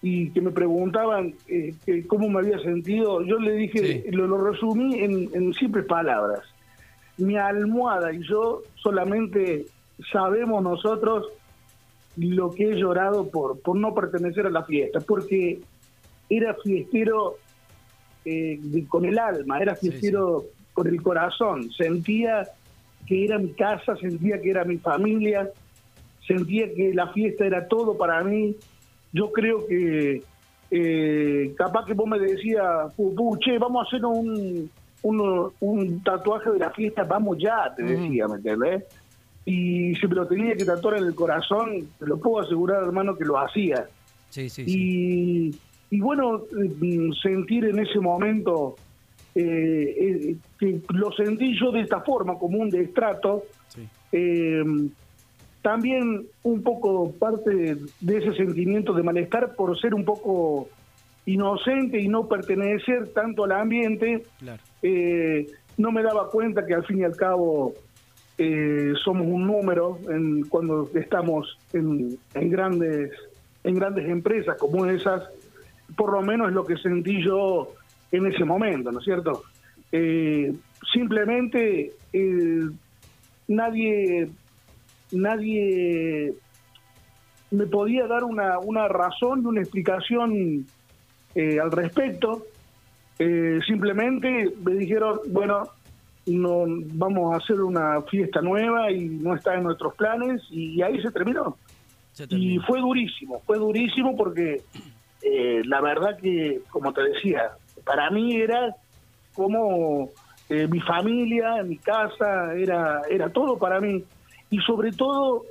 y 0.00 0.30
que 0.30 0.40
me 0.40 0.50
preguntaban 0.50 1.34
eh, 1.48 1.74
cómo 2.06 2.28
me 2.28 2.40
había 2.40 2.58
sentido, 2.60 3.22
yo 3.22 3.38
le 3.38 3.52
dije, 3.52 4.04
lo, 4.10 4.44
resumí 4.44 4.98
en, 5.00 5.28
en 5.32 5.54
simples 5.54 5.86
palabras. 5.86 6.40
Mi 7.18 7.36
almohada 7.36 8.12
y 8.12 8.22
yo 8.26 8.62
solamente 8.74 9.66
sabemos 10.12 10.62
nosotros 10.62 11.26
lo 12.16 12.50
que 12.50 12.70
he 12.70 12.76
llorado 12.76 13.28
por, 13.28 13.60
por 13.60 13.76
no 13.76 13.94
pertenecer 13.94 14.46
a 14.46 14.50
la 14.50 14.64
fiesta, 14.64 15.00
porque 15.00 15.60
era 16.28 16.54
fiestero 16.62 17.36
eh, 18.24 18.58
con 18.88 19.04
el 19.04 19.18
alma, 19.18 19.60
era 19.60 19.74
fiestero 19.74 20.44
con 20.72 20.86
el 20.86 21.02
corazón, 21.02 21.70
sentía 21.72 22.48
que 23.06 23.24
era 23.24 23.38
mi 23.38 23.52
casa, 23.52 23.96
sentía 23.96 24.40
que 24.40 24.50
era 24.50 24.64
mi 24.64 24.78
familia, 24.78 25.50
sentía 26.26 26.72
que 26.72 26.94
la 26.94 27.08
fiesta 27.12 27.46
era 27.46 27.66
todo 27.68 27.96
para 27.96 28.22
mí. 28.22 28.56
Yo 29.12 29.30
creo 29.32 29.66
que 29.66 30.22
eh, 30.70 31.54
capaz 31.56 31.84
que 31.84 31.92
vos 31.92 32.08
me 32.08 32.18
decías, 32.18 32.94
che, 33.40 33.58
vamos 33.58 33.84
a 33.84 33.86
hacer 33.86 34.04
un, 34.06 34.70
un, 35.02 36.02
tatuaje 36.02 36.50
de 36.50 36.58
la 36.58 36.70
fiesta, 36.70 37.04
vamos 37.04 37.36
ya, 37.38 37.74
te 37.76 37.82
decía, 37.82 38.26
¿me 38.28 38.36
entiendes? 38.36 38.84
Y 39.44 39.94
si 39.96 40.06
me 40.06 40.14
lo 40.14 40.26
tenía 40.26 40.56
que 40.56 40.64
tatuar 40.64 40.98
en 40.98 41.04
el 41.04 41.14
corazón, 41.14 41.88
te 41.98 42.06
lo 42.06 42.18
puedo 42.18 42.44
asegurar, 42.44 42.82
hermano, 42.84 43.16
que 43.16 43.24
lo 43.24 43.38
hacía. 43.38 43.86
Sí, 44.30 44.48
sí, 44.48 44.64
y, 44.66 45.54
y 45.92 46.00
bueno, 46.00 46.44
mm, 46.50 47.12
sentir 47.22 47.66
en 47.66 47.78
ese 47.78 48.00
momento, 48.00 48.76
eh, 49.34 49.94
eh, 50.00 50.36
que 50.58 50.80
lo 50.88 51.12
sentí 51.12 51.54
yo 51.60 51.70
de 51.70 51.82
esta 51.82 52.00
forma, 52.00 52.38
como 52.38 52.56
un 52.56 52.70
destrato, 52.70 53.44
eh, 54.10 54.64
también 55.60 56.24
un 56.44 56.62
poco 56.62 57.12
parte 57.12 57.76
de 58.00 58.16
ese 58.16 58.32
sentimiento 58.36 58.94
de 58.94 59.02
malestar 59.02 59.54
por 59.54 59.78
ser 59.78 59.92
un 59.92 60.06
poco 60.06 60.70
inocente 61.26 62.00
y 62.00 62.08
no 62.08 62.26
pertenecer 62.26 63.12
tanto 63.12 63.44
al 63.44 63.52
ambiente, 63.52 64.22
no 65.76 65.92
me 65.92 66.02
daba 66.02 66.30
cuenta 66.30 66.64
que 66.64 66.72
al 66.72 66.86
fin 66.86 67.00
y 67.00 67.04
al 67.04 67.16
cabo 67.16 67.74
somos 69.04 69.26
un 69.26 69.46
número 69.46 69.98
en, 70.08 70.44
cuando 70.48 70.90
estamos 70.94 71.58
en, 71.74 72.18
en 72.34 72.50
grandes 72.50 73.12
en 73.64 73.76
grandes 73.76 74.08
empresas 74.08 74.56
como 74.58 74.86
esas 74.86 75.22
por 75.96 76.12
lo 76.12 76.22
menos 76.22 76.48
es 76.48 76.54
lo 76.54 76.64
que 76.64 76.76
sentí 76.76 77.22
yo 77.22 77.72
en 78.10 78.26
ese 78.26 78.44
momento, 78.44 78.92
¿no 78.92 78.98
es 78.98 79.04
cierto? 79.04 79.42
Eh, 79.90 80.54
simplemente 80.92 81.92
eh, 82.12 82.68
nadie, 83.48 84.30
nadie 85.12 86.34
me 87.50 87.66
podía 87.66 88.06
dar 88.06 88.24
una, 88.24 88.58
una 88.58 88.88
razón 88.88 89.42
y 89.42 89.46
una 89.46 89.60
explicación 89.60 90.66
eh, 91.34 91.58
al 91.60 91.70
respecto. 91.72 92.46
simplemente 93.66 94.52
me 94.64 94.74
dijeron, 94.74 95.20
bueno, 95.28 95.68
no 96.26 96.64
vamos 96.94 97.34
a 97.34 97.36
hacer 97.38 97.60
una 97.60 98.00
fiesta 98.02 98.40
nueva 98.40 98.90
y 98.90 99.06
no 99.06 99.34
está 99.34 99.54
en 99.54 99.64
nuestros 99.64 99.94
planes 99.94 100.42
y 100.50 100.80
ahí 100.82 101.00
se 101.02 101.10
terminó. 101.10 101.56
Y 102.28 102.58
fue 102.58 102.80
durísimo, 102.80 103.40
fue 103.46 103.58
durísimo 103.58 104.16
porque 104.16 104.62
la 105.64 105.80
verdad 105.80 106.18
que, 106.18 106.60
como 106.70 106.92
te 106.92 107.02
decía, 107.02 107.52
para 107.84 108.10
mí 108.10 108.36
era 108.36 108.74
como 109.34 110.10
eh, 110.48 110.66
mi 110.68 110.80
familia, 110.80 111.62
mi 111.62 111.78
casa, 111.78 112.54
era, 112.54 113.02
era 113.08 113.30
todo 113.30 113.58
para 113.58 113.80
mí. 113.80 114.04
Y 114.50 114.58
sobre 114.58 114.92
todo, 114.92 115.44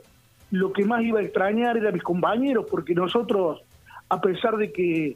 lo 0.52 0.72
que 0.74 0.86
más 0.86 1.02
iba 1.02 1.20
a 1.20 1.24
extrañar 1.24 1.78
era 1.78 1.92
mis 1.92 2.04
compañeros, 2.04 2.66
porque 2.70 2.94
nosotros, 2.94 3.62
a 4.10 4.22
pesar 4.22 4.58
de 4.58 4.72
que 4.72 5.16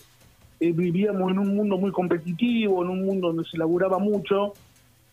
eh, 0.60 0.72
vivíamos 0.72 1.32
en 1.32 1.40
un 1.40 1.56
mundo 1.56 1.78
muy 1.78 1.92
competitivo, 1.92 2.84
en 2.84 2.90
un 2.90 3.06
mundo 3.06 3.28
donde 3.28 3.44
se 3.44 3.58
laburaba 3.58 4.00
mucho, 4.00 4.54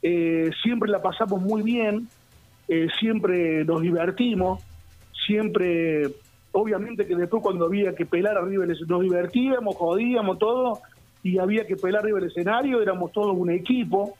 eh, 0.02 0.50
siempre 0.62 0.90
la 0.90 1.02
pasamos 1.02 1.40
muy 1.42 1.62
bien, 1.62 2.08
siempre 2.98 3.66
nos 3.66 3.82
divertimos, 3.82 4.62
siempre, 5.26 6.08
obviamente 6.52 7.06
que 7.06 7.16
después 7.16 7.42
cuando 7.42 7.66
había 7.66 7.94
que 7.94 8.06
pelar 8.06 8.36
arriba 8.36 8.64
nos 8.66 9.02
divertíamos, 9.02 9.74
jodíamos 9.76 10.38
todo, 10.38 10.80
y 11.22 11.38
había 11.38 11.66
que 11.66 11.76
pelar 11.76 12.02
arriba 12.02 12.18
el 12.18 12.26
escenario, 12.26 12.82
éramos 12.82 13.12
todos 13.12 13.36
un 13.36 13.50
equipo. 13.50 14.16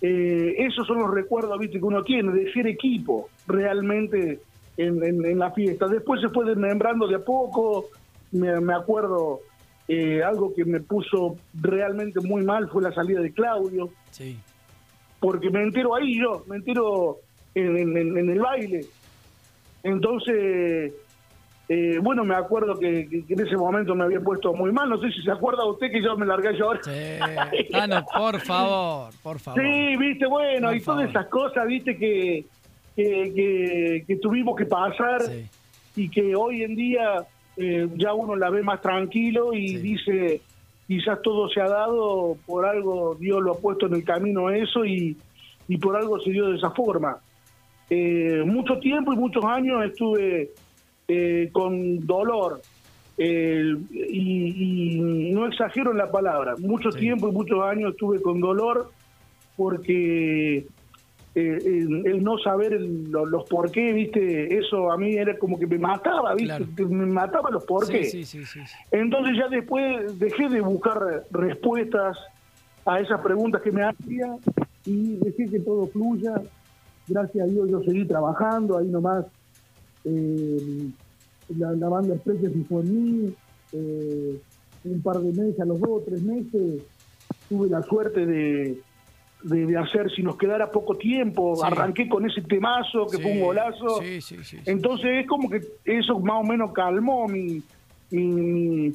Eh, 0.00 0.54
esos 0.58 0.86
son 0.86 1.00
los 1.00 1.10
recuerdos 1.10 1.58
¿viste? 1.58 1.78
que 1.78 1.84
uno 1.84 2.02
tiene 2.02 2.32
de 2.32 2.50
ser 2.52 2.66
equipo 2.66 3.28
realmente 3.46 4.40
en, 4.76 5.38
la 5.38 5.50
fiesta. 5.50 5.86
Después 5.88 6.20
se 6.20 6.28
fue 6.28 6.46
desmembrando 6.46 7.06
de 7.06 7.16
a 7.16 7.24
poco. 7.24 7.86
Me, 8.32 8.72
acuerdo 8.72 9.40
eh, 9.88 10.22
algo 10.22 10.54
que 10.54 10.64
me 10.64 10.80
puso 10.80 11.36
realmente 11.60 12.20
muy 12.20 12.44
mal 12.44 12.68
fue 12.68 12.82
la 12.82 12.92
salida 12.92 13.20
de 13.20 13.32
Claudio. 13.32 13.90
Sí. 14.10 14.38
Porque 15.18 15.50
me 15.50 15.62
entero 15.62 15.94
ahí 15.96 16.18
yo, 16.18 16.44
me 16.46 16.56
entero 16.56 17.18
en, 17.54 17.96
en 17.96 18.30
el 18.30 18.38
baile. 18.38 18.86
Entonces 19.82 20.92
eh, 21.72 22.00
bueno, 22.02 22.24
me 22.24 22.34
acuerdo 22.34 22.76
que, 22.76 23.02
en 23.28 23.40
ese 23.46 23.56
momento 23.56 23.94
me 23.94 24.02
había 24.02 24.18
puesto 24.18 24.52
muy 24.52 24.72
mal. 24.72 24.88
No 24.88 25.00
sé 25.00 25.08
si 25.12 25.22
se 25.22 25.30
acuerda 25.30 25.64
usted 25.64 25.92
que 25.92 26.02
yo 26.02 26.16
me 26.16 26.26
largué 26.26 26.48
a 26.48 26.52
llorar. 26.52 26.82
Sí. 26.82 26.90
Ah, 27.72 27.86
no, 27.86 28.04
por 28.04 28.40
favor, 28.40 29.12
por 29.22 29.38
favor. 29.38 29.62
Sí, 29.62 29.96
viste, 29.96 30.26
bueno, 30.26 30.74
y 30.74 30.80
todas 30.80 31.08
esas 31.08 31.26
cosas, 31.28 31.64
viste, 31.68 31.96
que, 31.96 32.44
que, 32.96 34.18
tuvimos 34.20 34.56
que 34.56 34.66
pasar 34.66 35.22
y 35.94 36.08
que 36.08 36.34
hoy 36.34 36.64
en 36.64 36.74
día 36.74 37.24
eh, 37.56 37.88
ya 37.94 38.14
uno 38.14 38.34
la 38.34 38.50
ve 38.50 38.64
más 38.64 38.80
tranquilo 38.80 39.54
y 39.54 39.76
dice, 39.76 40.40
quizás 40.88 41.22
todo 41.22 41.48
se 41.50 41.60
ha 41.60 41.68
dado, 41.68 42.36
por 42.46 42.66
algo 42.66 43.14
Dios 43.14 43.40
lo 43.40 43.52
ha 43.52 43.58
puesto 43.58 43.86
en 43.86 43.94
el 43.94 44.04
camino 44.04 44.50
eso 44.50 44.84
y, 44.84 45.16
y 45.68 45.78
por 45.78 45.96
algo 45.96 46.18
se 46.18 46.32
dio 46.32 46.48
de 46.48 46.56
esa 46.56 46.72
forma. 46.72 47.18
Eh, 47.88 48.42
mucho 48.44 48.80
tiempo 48.80 49.12
y 49.12 49.16
muchos 49.16 49.44
años 49.44 49.84
estuve 49.84 50.50
eh, 51.12 51.48
con 51.50 52.06
dolor, 52.06 52.62
eh, 53.18 53.74
y, 53.90 55.00
no 55.32 55.48
exagero 55.48 55.90
en 55.90 55.98
la 55.98 56.08
palabra, 56.08 56.54
mucho 56.58 56.90
tiempo 56.90 57.28
y 57.28 57.32
muchos 57.32 57.60
años 57.64 57.90
estuve 57.90 58.22
con 58.22 58.40
dolor 58.40 58.92
porque 59.56 60.58
eh, 61.34 61.58
el, 62.04 62.22
no 62.22 62.38
saber 62.38 62.80
los 62.80 63.44
por 63.48 63.72
qué, 63.72 63.92
¿viste? 63.92 64.56
Eso 64.56 64.92
a 64.92 64.96
mí 64.96 65.16
era 65.16 65.36
como 65.36 65.58
que 65.58 65.66
me 65.66 65.78
mataba, 65.78 66.32
¿viste? 66.36 66.84
Me 66.84 67.06
mataba 67.06 67.50
los 67.50 67.64
por 67.64 67.88
qué. 67.88 68.24
Entonces 68.92 69.36
ya 69.36 69.48
después 69.48 70.16
dejé 70.16 70.48
de 70.48 70.60
buscar 70.60 71.24
respuestas 71.32 72.16
a 72.86 73.00
esas 73.00 73.20
preguntas 73.20 73.62
que 73.62 73.72
me 73.72 73.82
hacía 73.82 74.36
y 74.86 75.16
dejé 75.16 75.46
que 75.46 75.58
todo 75.58 75.88
fluya. 75.88 76.40
Gracias 77.08 77.48
a 77.48 77.50
Dios 77.50 77.68
yo 77.68 77.82
seguí 77.82 78.04
trabajando, 78.04 78.78
ahí 78.78 78.86
nomás 78.86 79.26
eh, 80.04 80.90
la, 81.56 81.72
la, 81.72 81.88
banda 81.88 82.14
Express 82.14 82.52
fijó 82.52 82.80
en 82.80 83.24
mí, 83.24 83.34
eh, 83.72 84.40
un 84.84 85.02
par 85.02 85.18
de 85.18 85.32
meses, 85.32 85.60
a 85.60 85.64
los 85.64 85.80
dos 85.80 85.90
o 85.90 86.02
tres 86.06 86.22
meses, 86.22 86.82
tuve 87.48 87.68
la 87.68 87.82
suerte 87.82 88.24
de, 88.24 88.78
de, 89.42 89.78
hacer, 89.78 90.10
si 90.10 90.22
nos 90.22 90.36
quedara 90.36 90.70
poco 90.70 90.96
tiempo, 90.96 91.62
arranqué 91.64 92.08
con 92.08 92.28
ese 92.28 92.42
temazo 92.42 93.06
que 93.06 93.18
fue 93.18 93.32
un 93.32 93.40
golazo. 93.40 94.00
Entonces 94.64 95.10
es 95.22 95.26
como 95.26 95.48
que 95.50 95.60
eso 95.84 96.18
más 96.20 96.36
o 96.40 96.44
menos 96.44 96.72
calmó 96.72 97.28
mi... 97.28 97.62
mi, 98.10 98.92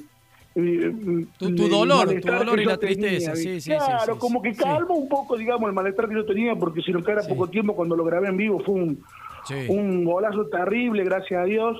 tu, 0.53 1.67
dolor, 1.67 2.07
tu 2.21 2.31
dolor 2.31 2.61
y 2.61 2.65
la 2.65 2.77
tristeza, 2.77 3.33
Claro, 3.77 4.17
como 4.17 4.41
que 4.41 4.53
calmó 4.53 4.95
un 4.95 5.09
poco, 5.09 5.37
digamos, 5.37 5.67
el 5.67 5.75
malestar 5.75 6.07
que 6.07 6.15
yo 6.15 6.25
tenía, 6.25 6.55
porque 6.55 6.81
si 6.81 6.93
nos 6.93 7.03
quedara 7.03 7.27
poco 7.27 7.47
tiempo 7.49 7.75
cuando 7.75 7.95
lo 7.97 8.05
grabé 8.05 8.29
en 8.29 8.37
vivo 8.37 8.61
fue 8.61 8.75
un, 8.75 9.03
un 9.69 10.03
golazo 10.05 10.47
terrible, 10.47 11.03
gracias 11.03 11.41
a 11.41 11.45
Dios. 11.45 11.77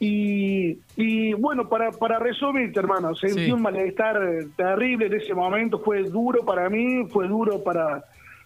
y, 0.00 0.78
y, 0.96 1.32
bueno, 1.34 1.68
para, 1.68 1.90
para 1.92 2.18
resumirte, 2.18 2.78
hermano, 2.78 3.14
sentí 3.14 3.50
un 3.50 3.62
malestar 3.62 4.18
terrible 4.56 5.06
en 5.06 5.14
ese 5.14 5.34
momento, 5.34 5.78
fue 5.80 6.02
duro 6.02 6.44
para 6.44 6.68
mí, 6.68 7.06
fue 7.08 7.26
duro 7.28 7.62
para, 7.62 8.04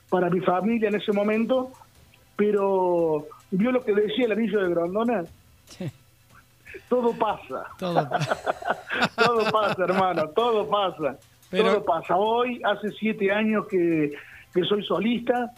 para 0.08 0.30
mi 0.30 0.40
familia 0.40 0.88
en 0.88 0.96
ese 0.96 1.12
momento, 1.12 1.70
pero 2.36 3.26
vio 3.50 3.72
lo 3.72 3.82
que 3.82 3.94
decía 3.94 4.26
el 4.26 4.32
anillo 4.32 4.62
de 4.62 4.70
Grandona. 4.70 5.24
Todo 6.88 7.12
pasa. 7.12 7.66
Todo, 7.78 9.50
pasa, 9.52 9.84
hermano, 9.84 10.28
todo 10.30 10.68
pasa. 10.68 11.16
Todo 11.50 11.84
pasa. 11.84 12.16
Hoy, 12.16 12.60
hace 12.64 12.90
siete 12.92 13.30
años 13.30 13.66
que, 13.68 14.12
que 14.52 14.62
soy 14.64 14.82
solista. 14.84 15.52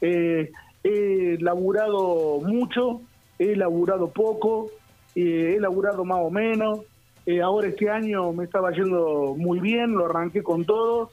Eh, 0.00 0.50
he 0.84 1.38
laburado 1.40 2.40
mucho, 2.42 3.00
he 3.38 3.56
laburado 3.56 4.10
poco, 4.10 4.70
eh, 5.14 5.54
he 5.56 5.60
laburado 5.60 6.04
más 6.04 6.18
o 6.20 6.30
menos. 6.30 6.80
Eh, 7.26 7.40
ahora 7.40 7.68
este 7.68 7.88
año 7.88 8.32
me 8.34 8.44
estaba 8.44 8.70
yendo 8.70 9.34
muy 9.36 9.60
bien, 9.60 9.94
lo 9.94 10.04
arranqué 10.04 10.42
con 10.42 10.66
todo 10.66 11.10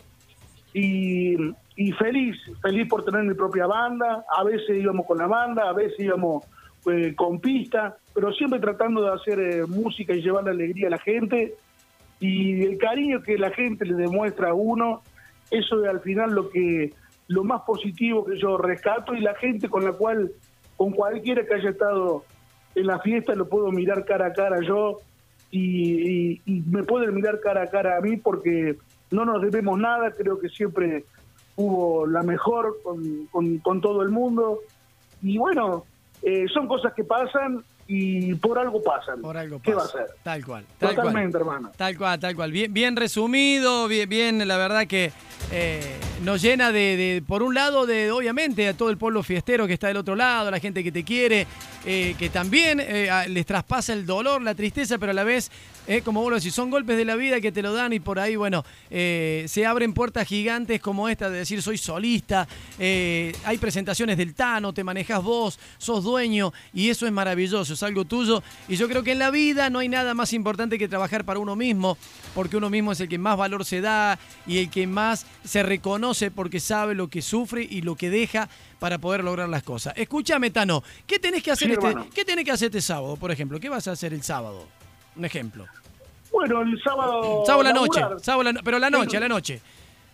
y, 0.74 1.38
feliz, 1.98 2.38
feliz 2.62 2.88
por 2.90 3.06
tener 3.06 3.24
mi 3.24 3.34
propia 3.34 3.66
banda. 3.66 4.26
A 4.38 4.44
veces 4.44 4.78
íbamos 4.78 5.06
con 5.06 5.18
la 5.18 5.28
banda, 5.28 5.70
a 5.70 5.74
veces 5.74 6.00
íbamos 6.00 6.46
eh, 6.92 7.14
con 7.16 7.40
pista, 7.40 7.96
pero 8.14 8.34
siempre 8.34 8.60
tratando 8.60 9.02
de 9.04 9.14
hacer 9.14 9.68
música 9.68 10.14
y 10.14 10.22
llevar 10.22 10.44
la 10.44 10.52
alegría 10.52 10.88
a 10.88 10.92
la 10.92 11.00
gente. 11.00 11.56
Y 12.20 12.66
el 12.66 12.78
cariño 12.78 13.24
que 13.24 13.38
la 13.38 13.52
gente 13.52 13.86
le 13.86 13.96
demuestra 13.96 14.50
a 14.50 14.54
uno, 14.54 15.02
eso 15.50 15.84
es 15.84 15.90
al 15.90 16.02
final 16.02 16.32
lo 16.32 16.50
que 16.50 16.94
lo 17.32 17.44
más 17.44 17.62
positivo 17.62 18.26
que 18.26 18.38
yo 18.38 18.58
rescato 18.58 19.16
y 19.16 19.22
la 19.22 19.34
gente 19.36 19.70
con 19.70 19.86
la 19.86 19.94
cual, 19.94 20.32
con 20.76 20.92
cualquiera 20.92 21.46
que 21.46 21.56
haya 21.56 21.70
estado 21.70 22.26
en 22.76 22.88
la 22.88 23.00
fiesta, 23.00 23.34
lo 23.36 23.48
puedo 23.48 23.72
mirar 23.72 24.06
cara 24.06 24.28
a 24.28 24.34
cara 24.34 24.60
yo 24.62 25.00
y, 25.50 26.42
me 26.46 26.84
pueden 26.84 27.16
mirar 27.16 27.40
cara 27.40 27.64
a 27.64 27.68
cara 27.70 27.98
a 27.98 28.02
mí 28.02 28.18
porque 28.18 28.78
no 29.12 29.26
nos 29.26 29.42
debemos 29.42 29.80
nada, 29.80 30.12
creo 30.12 30.40
que 30.40 30.50
siempre 30.50 31.06
hubo 31.56 32.06
la 32.06 32.24
mejor 32.24 32.78
con, 32.84 33.60
con, 33.62 33.82
todo 33.82 34.02
el 34.02 34.10
mundo 34.10 34.60
y 35.22 35.38
bueno, 35.38 35.86
eh, 36.22 36.46
son 36.54 36.68
cosas 36.68 36.94
que 36.94 37.04
pasan 37.04 37.64
y 37.88 38.36
por 38.36 38.58
algo 38.60 38.82
pasan. 38.82 39.22
Por 39.22 39.38
algo 39.38 39.62
¿Qué 39.62 39.74
va 39.74 39.84
a 39.84 39.88
ser? 39.88 40.08
Tal 40.24 40.46
cual. 40.46 40.66
Totalmente, 40.80 41.38
hermano. 41.38 41.72
Tal 41.78 41.98
cual, 41.98 42.20
tal 42.20 42.36
cual. 42.36 42.52
Bien, 42.52 42.74
bien 42.74 42.96
resumido, 42.96 43.88
bien, 43.88 44.08
bien, 44.08 44.48
la 44.48 44.58
verdad 44.58 44.88
que 44.88 45.12
eh, 45.52 45.98
nos 46.22 46.42
llena 46.42 46.72
de, 46.72 47.24
por 47.28 47.44
un 47.44 47.54
lado, 47.54 47.86
de 47.86 48.12
obviamente 48.12 48.68
a 48.68 48.74
todo 48.74 48.90
el 48.90 48.98
pueblo 48.98 49.24
fiestero 49.24 49.68
que 49.68 49.74
está 49.74 49.88
del 49.88 49.98
otro 49.98 50.16
lado, 50.16 50.52
la 50.52 50.60
gente 50.60 50.84
que 50.84 50.92
te 50.92 51.04
quiere, 51.04 51.48
eh, 51.86 52.16
que 52.18 52.30
también 52.30 52.80
eh, 52.80 53.10
les 53.28 53.46
traspasa 53.46 53.94
el 53.94 54.06
dolor, 54.06 54.42
la 54.42 54.56
tristeza, 54.56 54.98
pero 54.98 55.12
a 55.12 55.16
la 55.16 55.24
vez, 55.24 55.52
como 56.04 56.22
vos 56.22 56.30
lo 56.30 56.38
decís, 56.38 56.54
son 56.54 56.70
golpes 56.70 56.98
de 56.98 57.06
la 57.06 57.16
vida 57.16 57.42
que 57.42 57.52
te 57.52 57.62
lo 57.62 57.74
dan 57.74 57.94
y 57.94 58.00
por 58.00 58.20
ahí, 58.20 58.36
bueno, 58.36 58.64
se 58.90 59.66
abren 59.68 59.94
puertas 59.94 60.28
gigantes 60.28 60.80
como 60.80 61.10
esta 61.10 61.30
de 61.30 61.40
decir 61.40 61.62
soy 61.62 61.78
solista, 61.78 62.48
hay 62.80 63.58
presentaciones 63.60 64.18
del 64.18 64.34
Tano, 64.34 64.74
te 64.74 64.84
manejas 64.84 65.24
vos, 65.24 65.60
sos 65.78 66.04
dueño 66.04 66.54
y 66.74 66.90
eso 66.90 67.06
es 67.06 67.12
maravilloso, 67.12 67.74
es 67.74 67.84
algo 67.84 68.06
tuyo 68.06 68.42
y 68.68 68.76
yo 68.76 68.88
creo 68.88 69.04
que 69.04 69.12
en 69.12 69.20
la 69.20 69.32
vida 69.32 69.70
no 69.70 69.80
hay 69.80 69.90
nada 69.90 70.14
más 70.14 70.34
importante 70.34 70.78
que 70.78 70.88
trabajar 70.88 71.26
para 71.26 71.40
uno 71.40 71.56
mismo, 71.56 71.98
porque 72.34 72.58
uno 72.58 72.70
mismo 72.70 72.92
es 72.92 73.00
el 73.02 73.10
que 73.10 73.18
más 73.18 73.38
valor 73.38 73.66
se 73.66 73.82
da 73.82 74.20
y 74.48 74.60
el 74.60 74.70
que 74.70 74.88
más 74.88 75.26
se 75.44 75.64
reconoce 75.64 76.32
porque 76.32 76.60
sabe 76.60 76.96
lo 76.96 77.10
que 77.10 77.22
sufre 77.22 77.68
y 77.70 77.82
lo 77.82 77.96
que 77.96 78.10
deja 78.10 78.50
para 78.80 78.98
poder 78.98 79.24
lograr 79.24 79.50
las 79.50 79.64
cosas. 79.64 79.94
Escúchame, 79.98 80.52
Tano, 80.52 80.84
¿qué 81.06 81.20
tenés 81.20 81.44
que 81.44 81.52
hacer, 81.52 81.72
este, 81.72 81.96
¿qué 82.14 82.26
tenés 82.26 82.46
que 82.46 82.52
hacer 82.52 82.68
este 82.68 82.82
sábado, 82.82 83.18
por 83.18 83.32
ejemplo? 83.32 83.60
¿Qué 83.60 83.70
vas 83.70 83.88
a 83.88 83.92
hacer 83.92 84.14
el 84.14 84.24
sábado? 84.24 84.68
Un 85.16 85.26
ejemplo. 85.26 85.66
Bueno, 86.32 86.62
el 86.62 86.82
sábado. 86.82 87.44
Sábado 87.46 87.64
la 87.64 87.74
noche, 87.74 88.02
sábado 88.22 88.52
pero 88.64 88.80
la 88.80 88.90
noche, 88.90 89.18
a 89.18 89.20
la 89.20 89.28
noche. 89.28 89.62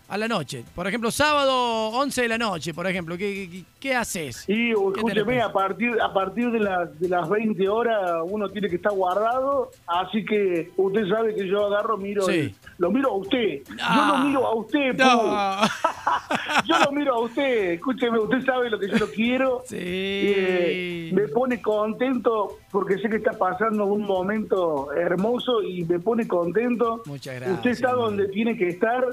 A 0.07 0.17
la 0.17 0.27
noche. 0.27 0.63
Por 0.73 0.87
ejemplo, 0.87 1.11
sábado 1.11 1.89
11 1.89 2.21
de 2.21 2.27
la 2.27 2.37
noche, 2.37 2.73
por 2.73 2.87
ejemplo, 2.87 3.17
¿qué, 3.17 3.63
qué, 3.79 3.95
haces? 3.95 4.45
Y 4.47 4.71
escúcheme, 4.71 5.41
a 5.41 5.51
partir, 5.51 5.97
a 6.01 6.13
partir 6.13 6.51
de, 6.51 6.59
las, 6.59 6.99
de 6.99 7.09
las 7.09 7.27
20 7.27 7.67
horas 7.67 8.21
uno 8.25 8.49
tiene 8.49 8.69
que 8.69 8.77
estar 8.77 8.93
guardado, 8.93 9.71
así 9.85 10.23
que 10.23 10.71
usted 10.77 11.07
sabe 11.09 11.35
que 11.35 11.47
yo 11.47 11.65
agarro, 11.65 11.97
miro, 11.97 12.25
lo 12.77 12.91
miro 12.91 13.09
a 13.09 13.17
usted. 13.17 13.63
Yo 13.67 14.05
lo 14.07 14.17
miro 14.19 14.47
a 14.47 14.55
usted, 14.55 14.97
yo 16.65 16.79
lo 16.79 16.91
miro 16.91 17.15
a 17.15 17.19
usted, 17.19 17.71
escúcheme, 17.73 18.19
usted 18.19 18.45
sabe 18.45 18.69
lo 18.69 18.79
que 18.79 18.87
yo 18.87 18.97
lo 18.97 19.07
quiero. 19.07 19.63
Sí. 19.65 19.77
Eh, 19.79 21.11
me 21.13 21.27
pone 21.27 21.61
contento 21.61 22.59
porque 22.71 22.97
sé 22.97 23.09
que 23.09 23.17
está 23.17 23.33
pasando 23.33 23.85
un 23.85 24.03
momento 24.03 24.91
hermoso 24.93 25.61
y 25.63 25.83
me 25.83 25.99
pone 25.99 26.27
contento. 26.27 27.01
Muchas 27.05 27.35
gracias. 27.35 27.57
Usted 27.57 27.71
está 27.71 27.91
donde 27.91 28.27
tiene 28.29 28.57
que 28.57 28.69
estar 28.69 29.05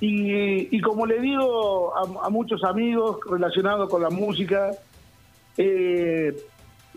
y, 0.00 0.80
como 0.80 1.04
le 1.04 1.20
digo 1.20 1.94
a, 1.94 2.30
muchos 2.30 2.64
amigos 2.64 3.18
relacionados 3.28 3.90
con 3.90 4.02
la 4.02 4.08
música, 4.08 4.70
eh, 5.58 6.34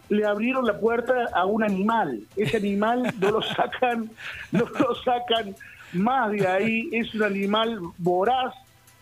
le 0.08 0.26
abrieron 0.26 0.66
la 0.66 0.80
puerta 0.80 1.30
a 1.34 1.46
un 1.46 1.64
animal. 1.64 2.22
Ese 2.38 2.58
animal 2.58 3.14
no 3.20 3.32
lo 3.32 3.42
sacan, 3.42 4.10
no 4.52 4.66
lo 4.66 4.96
sacan 4.96 5.56
más 5.92 6.32
de 6.32 6.48
ahí. 6.48 6.90
Es 6.94 7.14
un 7.14 7.24
animal 7.24 7.80
voraz, 7.98 8.54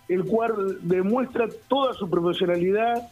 el 0.07 0.25
cual 0.25 0.79
demuestra 0.81 1.47
toda 1.67 1.93
su 1.93 2.09
profesionalidad 2.09 3.07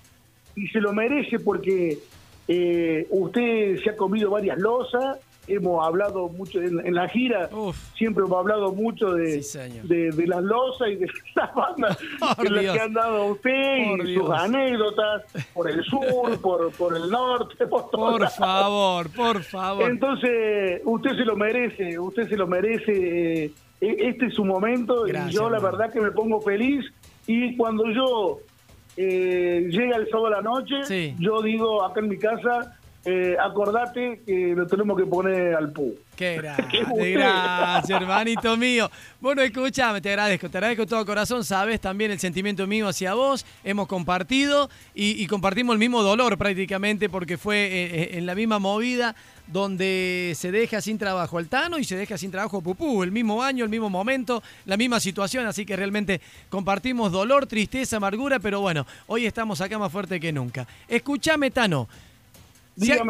y 0.55 0.67
se 0.69 0.81
lo 0.81 0.91
merece 0.91 1.39
porque 1.39 1.99
eh, 2.47 3.07
usted 3.11 3.79
se 3.83 3.91
ha 3.91 3.95
comido 3.95 4.31
varias 4.31 4.57
losas 4.57 5.19
hemos 5.49 5.85
hablado 5.85 6.29
mucho 6.29 6.61
en, 6.61 6.93
la 6.93 7.07
gira, 7.07 7.49
siempre 7.95 8.23
hemos 8.23 8.39
hablado 8.39 8.73
mucho 8.73 9.13
de, 9.13 9.43
de, 9.83 10.27
las 10.27 10.43
losas 10.43 10.89
y 10.89 10.95
de 10.95 11.07
las 11.35 11.53
bandas 11.53 11.97
que 12.41 12.79
han 12.79 12.93
dado 12.93 13.25
usted 13.25 14.05
y 14.05 14.15
sus 14.15 14.29
anécdotas 14.29 15.23
por 15.53 15.69
el 15.69 15.83
sur, 15.83 16.39
por, 16.41 16.71
por 16.73 16.95
el 16.95 17.09
norte, 17.09 17.67
por 17.67 17.89
Por 17.89 18.29
favor, 18.29 19.09
por 19.11 19.43
favor. 19.43 19.89
Entonces, 19.89 20.81
usted 20.85 21.11
se 21.11 21.25
lo 21.25 21.35
merece, 21.35 21.99
usted 21.99 22.29
se 22.29 22.37
lo 22.37 22.47
merece. 22.47 23.45
Eh, 23.45 23.53
e, 23.81 24.09
este 24.09 24.27
es 24.27 24.33
su 24.33 24.43
momento 24.43 25.07
y 25.07 25.31
yo 25.31 25.49
la 25.49 25.59
verdad 25.59 25.91
que 25.91 26.01
me 26.01 26.11
pongo 26.11 26.41
feliz 26.41 26.85
y 27.27 27.55
cuando 27.55 27.85
yo 27.91 28.39
eh, 28.97 29.67
llega 29.69 29.95
el 29.95 30.09
sábado 30.09 30.27
a 30.27 30.31
la 30.31 30.41
noche, 30.41 31.15
yo 31.17 31.41
digo 31.41 31.83
acá 31.83 32.01
en 32.01 32.09
mi 32.09 32.17
casa, 32.17 32.77
eh, 33.05 33.37
acordate 33.39 34.21
que 34.25 34.53
lo 34.55 34.67
tenemos 34.67 34.97
que 34.97 35.05
poner 35.05 35.55
al 35.55 35.71
pu. 35.71 35.95
Qué 36.19 36.35
grande, 36.41 37.11
gracias, 37.13 38.01
hermanito 38.01 38.57
mío. 38.57 38.91
Bueno, 39.21 39.41
escúchame, 39.41 40.01
te 40.01 40.09
agradezco, 40.09 40.49
te 40.49 40.57
agradezco 40.57 40.85
todo 40.85 41.05
corazón, 41.05 41.45
sabes 41.45 41.79
también 41.79 42.11
el 42.11 42.19
sentimiento 42.19 42.67
mío 42.67 42.89
hacia 42.89 43.13
vos, 43.13 43.45
hemos 43.63 43.87
compartido 43.87 44.69
y, 44.93 45.25
compartimos 45.27 45.73
el 45.75 45.79
mismo 45.79 46.03
dolor 46.03 46.37
prácticamente 46.37 47.07
porque 47.07 47.37
fue 47.37 47.57
eh, 47.67 47.69
eh, 47.71 48.09
en 48.17 48.25
la 48.25 48.35
misma 48.35 48.59
movida 48.59 49.15
donde 49.47 50.33
se 50.35 50.51
deja 50.51 50.81
sin 50.81 50.97
trabajo 50.97 51.37
al 51.37 51.47
Tano 51.47 51.79
y 51.79 51.85
se 51.85 51.95
deja 51.95 52.17
sin 52.17 52.31
trabajo 52.31 52.61
Pupú, 52.61 53.01
el 53.01 53.13
mismo 53.13 53.41
año, 53.41 53.63
el 53.63 53.69
mismo 53.69 53.89
momento, 53.89 54.43
la 54.65 54.75
misma 54.75 54.99
situación, 54.99 55.47
así 55.47 55.65
que 55.65 55.77
realmente 55.77 56.19
compartimos 56.49 57.13
dolor, 57.13 57.47
tristeza, 57.47 57.95
amargura, 57.95 58.39
pero 58.39 58.59
bueno, 58.59 58.85
hoy 59.07 59.25
estamos 59.25 59.61
acá 59.61 59.79
más 59.79 59.91
fuerte 59.91 60.19
que 60.19 60.33
nunca. 60.33 60.67
Escúchame, 60.87 61.49
Tano. 61.49 61.87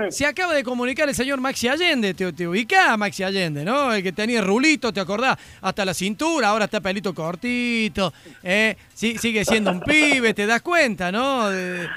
Se, 0.09 0.25
acaba 0.25 0.53
de 0.53 0.63
comunicar 0.63 1.07
el 1.07 1.15
señor 1.15 1.39
Maxi 1.39 1.67
Allende, 1.67 2.13
te, 2.13 2.33
te 2.33 2.47
ubicás 2.47 2.97
Maxi 2.97 3.23
Allende, 3.23 3.63
¿no? 3.63 3.93
El 3.93 4.01
que 4.01 4.11
tenía 4.11 4.41
rulito, 4.41 4.91
¿te 4.91 4.99
acordás? 4.99 5.37
Hasta 5.61 5.85
la 5.85 5.93
cintura, 5.93 6.49
ahora 6.49 6.65
está 6.65 6.81
pelito 6.81 7.13
cortito, 7.13 8.11
¿eh? 8.43 8.75
sigue 8.93 9.45
siendo 9.45 9.71
un 9.71 9.81
pibe, 9.81 10.33
¿te 10.33 10.45
das 10.45 10.61
cuenta, 10.61 11.11
no? 11.11 11.49
El, 11.49 11.87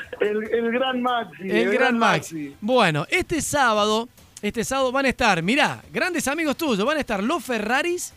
gran 0.71 1.03
Maxi. 1.03 1.51
El, 1.51 1.71
gran, 1.71 1.99
Maxi. 1.99 2.57
Bueno, 2.61 3.07
este 3.11 3.41
sábado, 3.41 4.09
este 4.43 4.65
sábado 4.65 4.93
van 4.93 5.07
a 5.07 5.09
estar, 5.09 5.43
mirá, 5.43 5.83
grandes 5.93 6.29
amigos 6.29 6.57
tuyos, 6.57 6.85
van 6.85 6.99
a 6.99 7.01
estar 7.01 7.23
los 7.23 7.43
Ferraris 7.43 8.13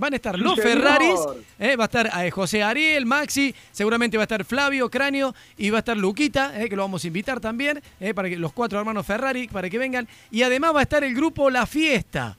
Van 0.00 0.14
a 0.14 0.16
estar 0.16 0.38
los 0.38 0.58
Ferraris, 0.58 1.20
eh, 1.58 1.76
va 1.76 1.84
a 1.84 1.86
estar 1.86 2.10
eh, 2.24 2.30
José 2.30 2.62
Ariel, 2.62 3.04
Maxi, 3.04 3.54
seguramente 3.70 4.16
va 4.16 4.22
a 4.22 4.24
estar 4.24 4.42
Flavio 4.46 4.88
Cráneo 4.88 5.34
y 5.58 5.68
va 5.68 5.76
a 5.76 5.80
estar 5.80 5.94
Luquita, 5.94 6.58
eh, 6.58 6.70
que 6.70 6.74
lo 6.74 6.82
vamos 6.82 7.04
a 7.04 7.06
invitar 7.06 7.38
también, 7.38 7.82
para 8.14 8.30
que 8.30 8.36
los 8.38 8.54
cuatro 8.54 8.78
hermanos 8.78 9.04
Ferrari, 9.04 9.46
para 9.48 9.68
que 9.68 9.76
vengan. 9.76 10.08
Y 10.30 10.42
además 10.42 10.74
va 10.74 10.80
a 10.80 10.84
estar 10.84 11.04
el 11.04 11.14
grupo 11.14 11.50
La 11.50 11.66
Fiesta 11.66 12.34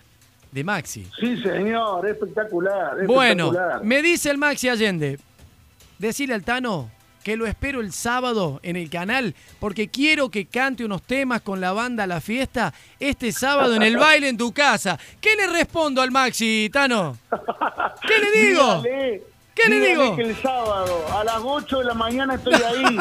de 0.52 0.64
Maxi. 0.64 1.08
Sí, 1.20 1.38
señor, 1.38 2.08
espectacular. 2.08 3.06
Bueno, 3.06 3.52
me 3.84 4.02
dice 4.02 4.32
el 4.32 4.40
Maxi 4.40 4.68
Allende, 4.68 5.20
decirle 6.00 6.34
al 6.34 6.44
Tano 6.44 6.90
que 7.24 7.38
lo 7.38 7.46
espero 7.46 7.82
el 7.82 7.94
sábado 7.94 8.60
en 8.64 8.76
el 8.76 8.90
canal, 8.90 9.36
porque 9.60 9.90
quiero 9.90 10.30
que 10.30 10.46
cante 10.46 10.84
unos 10.86 11.04
temas 11.04 11.42
con 11.42 11.62
la 11.62 11.72
banda 11.72 12.08
La 12.08 12.22
Fiesta 12.22 12.74
este 13.00 13.32
sábado 13.32 13.76
en 13.76 13.84
el 13.84 13.98
baile 14.00 14.30
en 14.30 14.38
tu 14.38 14.52
casa. 14.52 14.98
¿Qué 15.20 15.36
le 15.36 15.48
respondo 15.48 16.02
al 16.02 16.12
Maxi, 16.12 16.70
Tano? 16.72 17.18
¿Qué 18.08 18.20
le 18.20 18.32
digo? 18.48 18.84
¿Qué 19.54 19.70
le 19.70 19.80
digo? 19.80 20.16
Que 20.16 20.24
el 20.24 20.36
sábado 20.42 21.06
a 21.14 21.24
las 21.24 21.40
8 21.44 21.80
de 21.80 21.86
la 21.86 21.94
mañana 21.94 22.36
estoy 22.36 22.54
ahí. 22.54 22.98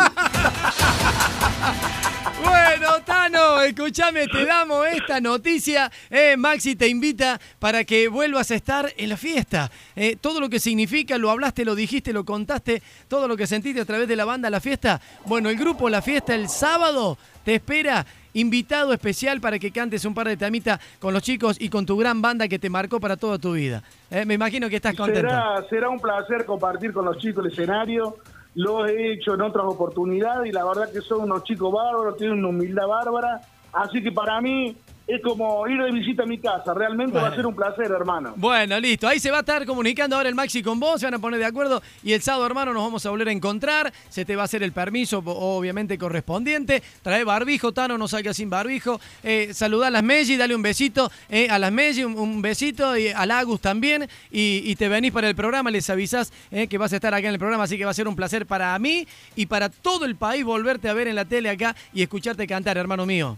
Bueno, 2.45 3.03
Tano, 3.05 3.61
escúchame, 3.61 4.27
te 4.27 4.45
damos 4.45 4.87
esta 4.87 5.21
noticia. 5.21 5.91
Eh, 6.11 6.37
Maxi 6.37 6.77
te 6.77 6.89
invita 6.89 7.41
para 7.59 7.85
que 7.85 8.09
vuelvas 8.09 8.51
a 8.51 8.55
estar 8.55 8.93
en 8.97 9.09
la 9.09 9.17
fiesta. 9.17 9.71
Eh, 9.97 10.17
todo 10.21 10.41
lo 10.41 10.49
que 10.49 10.61
significa, 10.61 11.19
lo 11.19 11.31
hablaste, 11.31 11.65
lo 11.65 11.75
dijiste, 11.75 12.13
lo 12.13 12.25
contaste, 12.25 12.83
todo 13.09 13.29
lo 13.29 13.37
que 13.37 13.47
sentiste 13.47 13.81
a 13.81 13.85
través 13.85 14.09
de 14.09 14.17
la 14.17 14.25
banda 14.25 14.51
La 14.51 14.61
Fiesta. 14.61 15.01
Bueno, 15.27 15.51
el 15.51 15.57
grupo 15.57 15.89
La 15.89 16.03
Fiesta 16.03 16.35
el 16.35 16.49
sábado 16.49 17.19
te 17.45 17.57
espera 17.57 18.07
invitado 18.35 18.93
especial 18.93 19.41
para 19.41 19.59
que 19.59 19.71
cantes 19.71 20.05
un 20.05 20.15
par 20.15 20.29
de 20.29 20.37
tamitas 20.37 20.81
con 20.99 21.13
los 21.13 21.23
chicos 21.23 21.57
y 21.61 21.69
con 21.69 21.85
tu 21.85 21.97
gran 21.97 22.23
banda 22.23 22.49
que 22.49 22.59
te 22.59 22.71
marcó 22.71 23.01
para 23.01 23.17
toda 23.17 23.39
tu 23.39 23.53
vida. 23.55 23.83
Eh, 24.11 24.25
me 24.25 24.35
imagino 24.35 24.69
que 24.69 24.77
estás 24.77 24.95
contento. 24.95 25.29
Será, 25.29 25.65
será 25.69 25.89
un 25.89 25.99
placer 25.99 26.45
compartir 26.45 26.93
con 26.93 27.05
los 27.05 27.19
chicos 27.19 27.45
el 27.45 27.53
escenario. 27.53 28.19
Lo 28.55 28.87
he 28.87 29.13
hecho 29.13 29.35
en 29.35 29.43
otras 29.43 29.67
oportunidades 29.67 30.49
y 30.49 30.53
la 30.53 30.65
verdad 30.65 30.93
que 30.93 31.01
son 31.01 31.23
unos 31.23 31.45
chicos 31.45 31.73
bárbaros, 31.73 32.17
tienen 32.17 32.39
una 32.39 32.49
humildad 32.49 32.89
bárbara. 32.89 33.41
Así 33.73 34.03
que 34.03 34.11
para 34.11 34.41
mí 34.41 34.77
es 35.11 35.21
como 35.23 35.67
ir 35.67 35.83
de 35.83 35.91
visita 35.91 36.23
a 36.23 36.27
mi 36.27 36.39
casa. 36.39 36.73
Realmente 36.73 37.19
va 37.19 37.29
a 37.29 37.35
ser 37.35 37.45
un 37.47 37.55
placer, 37.55 37.91
hermano. 37.91 38.35
Bueno, 38.37 38.79
listo. 38.79 39.09
Ahí 39.09 39.19
se 39.19 39.31
va 39.31 39.39
a 39.39 39.41
estar 39.41 39.67
comunicando 39.67 40.17
ahora 40.17 40.29
el 40.29 40.35
Maxi 40.35 40.63
con 40.63 40.79
vos. 40.79 41.01
Se 41.01 41.07
van 41.07 41.15
a 41.15 41.19
poner 41.19 41.41
de 41.41 41.47
acuerdo. 41.47 41.83
Y 42.05 42.13
el 42.13 42.23
sábado, 42.23 42.47
hermano, 42.47 42.73
nos 42.73 42.83
vamos 42.85 43.05
a 43.05 43.11
volver 43.11 43.29
a 43.29 43.33
encontrar. 43.33 43.93
Se 44.09 44.25
te 44.25 44.37
va 44.37 44.43
a 44.43 44.45
hacer 44.45 44.63
el 44.63 44.73
permiso, 44.73 45.19
obviamente, 45.19 45.99
correspondiente. 45.99 46.83
Trae 47.03 47.25
barbijo, 47.25 47.73
Tano, 47.73 47.99
no 47.99 48.07
salga 48.07 48.33
sin 48.33 48.51
barbijo. 48.51 49.01
Eh, 49.25 49.51
saludá 49.53 49.89
a 49.89 49.91
las 49.91 50.03
Melli, 50.05 50.37
dale 50.37 50.55
un 50.55 50.63
besito 50.63 51.11
eh, 51.29 51.49
a 51.51 51.59
las 51.59 51.73
Melli, 51.73 52.05
un, 52.05 52.41
besito. 52.41 52.97
Y 52.97 53.09
a 53.09 53.27
Lagus 53.27 53.61
también. 53.61 54.09
Y, 54.31 54.77
te 54.77 54.89
venís 54.89 55.13
para 55.13 55.29
el 55.29 55.35
programa. 55.35 55.71
Les 55.71 55.91
avisás 55.91 56.33
eh, 56.51 56.69
que 56.69 56.79
vas 56.79 56.93
a 56.93 56.97
estar 56.97 57.13
acá 57.13 57.27
en 57.27 57.35
el 57.35 57.39
programa. 57.39 57.65
Así 57.65 57.77
que 57.77 57.85
va 57.85 57.91
a 57.91 57.95
ser 57.95 58.07
un 58.07 58.17
placer 58.17 58.47
para 58.47 58.79
mí 58.79 59.07
y 59.35 59.47
para 59.47 59.69
todo 59.69 60.05
el 60.05 60.15
país 60.15 60.45
volverte 60.45 60.89
a 60.89 60.95
ver 60.95 61.09
en 61.09 61.17
la 61.17 61.25
tele 61.25 61.51
acá 61.51 61.75
y 61.93 62.03
escucharte 62.03 62.47
cantar, 62.47 62.79
hermano 62.79 63.07
mío. 63.07 63.37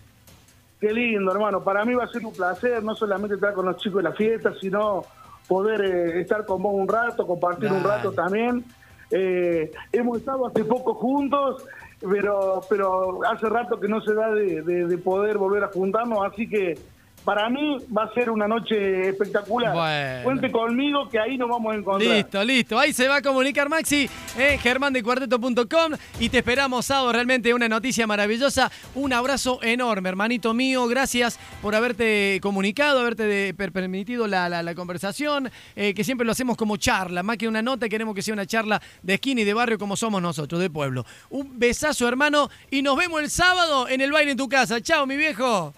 Qué 0.83 0.93
lindo, 0.93 1.31
hermano. 1.31 1.63
Para 1.63 1.85
mí 1.85 1.95
va 1.95 2.03
a 2.03 2.09
ser 2.09 2.27
un 2.27 2.33
placer 2.33 2.83
no 2.83 2.97
solamente 2.97 3.37
estar 3.37 3.55
con 3.55 3.67
los 3.67 3.77
chicos 3.77 3.99
de 3.99 4.03
la 4.03 4.17
fiesta, 4.17 4.53
sino 4.61 5.05
poder 5.47 5.81
eh, 5.81 6.21
estar 6.23 6.45
con 6.45 6.61
vos 6.61 6.75
un 6.75 6.89
rato, 6.89 7.25
compartir 7.25 7.71
un 7.71 7.85
rato 7.85 8.11
también. 8.11 8.65
Eh, 9.09 9.71
hemos 9.93 10.19
estado 10.19 10.45
hace 10.45 10.65
poco 10.65 10.95
juntos, 10.95 11.65
pero 12.01 12.63
pero 12.69 13.21
hace 13.25 13.49
rato 13.49 13.79
que 13.79 13.87
no 13.87 14.01
se 14.01 14.13
da 14.13 14.35
de 14.35 14.99
poder 14.99 15.39
volver 15.39 15.63
a 15.63 15.69
juntarnos, 15.69 16.19
así 16.27 16.49
que 16.49 16.77
para 17.25 17.49
mí 17.49 17.79
va 17.97 18.05
a 18.05 18.15
ser 18.15 18.31
una 18.31 18.49
noche 18.49 19.09
espectacular. 19.09 20.23
Cuente 20.25 20.51
conmigo 20.51 21.09
que 21.09 21.19
ahí 21.19 21.39
nos 21.39 21.49
vamos 21.49 21.75
a 21.75 21.77
encontrar. 21.77 22.17
Listo, 22.17 22.45
listo. 22.45 22.79
Ahí 22.79 22.93
se 22.93 23.09
va 23.09 23.17
a 23.17 23.23
comunicar 23.23 23.69
Maxi, 23.69 24.09
eh, 24.39 24.59
germandecuarteto.com 24.61 25.93
y 26.19 26.29
te 26.29 26.39
esperamos 26.39 26.87
sábado. 26.87 27.13
Realmente 27.13 27.55
una 27.55 27.69
noticia 27.69 28.07
maravillosa. 28.07 28.71
Un 28.95 29.13
abrazo 29.13 29.61
enorme, 29.63 30.09
hermanito 30.09 30.53
mío. 30.55 30.87
Gracias 30.87 31.39
por 31.61 31.75
haberte 31.75 32.41
comunicado, 32.43 33.01
haberte 33.01 33.55
permitido 33.55 34.27
la, 34.27 34.75
conversación, 34.75 35.51
eh, 35.77 35.95
que 35.95 36.05
siempre 36.05 36.25
lo 36.25 36.33
hacemos 36.33 36.57
como 36.57 36.77
charla. 36.77 37.23
Más 37.23 37.37
que 37.37 37.49
una 37.49 37.63
nota, 37.63 37.89
queremos 37.89 38.15
que 38.15 38.23
sea 38.23 38.35
una 38.35 38.47
charla 38.47 38.81
de 39.03 39.15
esquina 39.15 39.43
y 39.43 39.45
de 39.45 39.55
barrio 39.55 39.79
como 39.79 39.97
somos 39.97 40.21
nosotros, 40.21 40.61
de 40.61 40.71
pueblo. 40.71 41.05
Un 41.31 41.59
besazo, 41.59 42.09
hermano, 42.09 42.51
y 42.71 42.83
nos 42.83 42.97
vemos 42.97 43.21
el 43.21 43.31
sábado 43.31 43.89
en 43.89 44.01
el 44.01 44.11
baile 44.13 44.33
en 44.33 44.39
tu 44.39 44.49
casa. 44.49 44.81
Chao, 44.81 45.07
mi 45.07 45.17
viejo. 45.17 45.73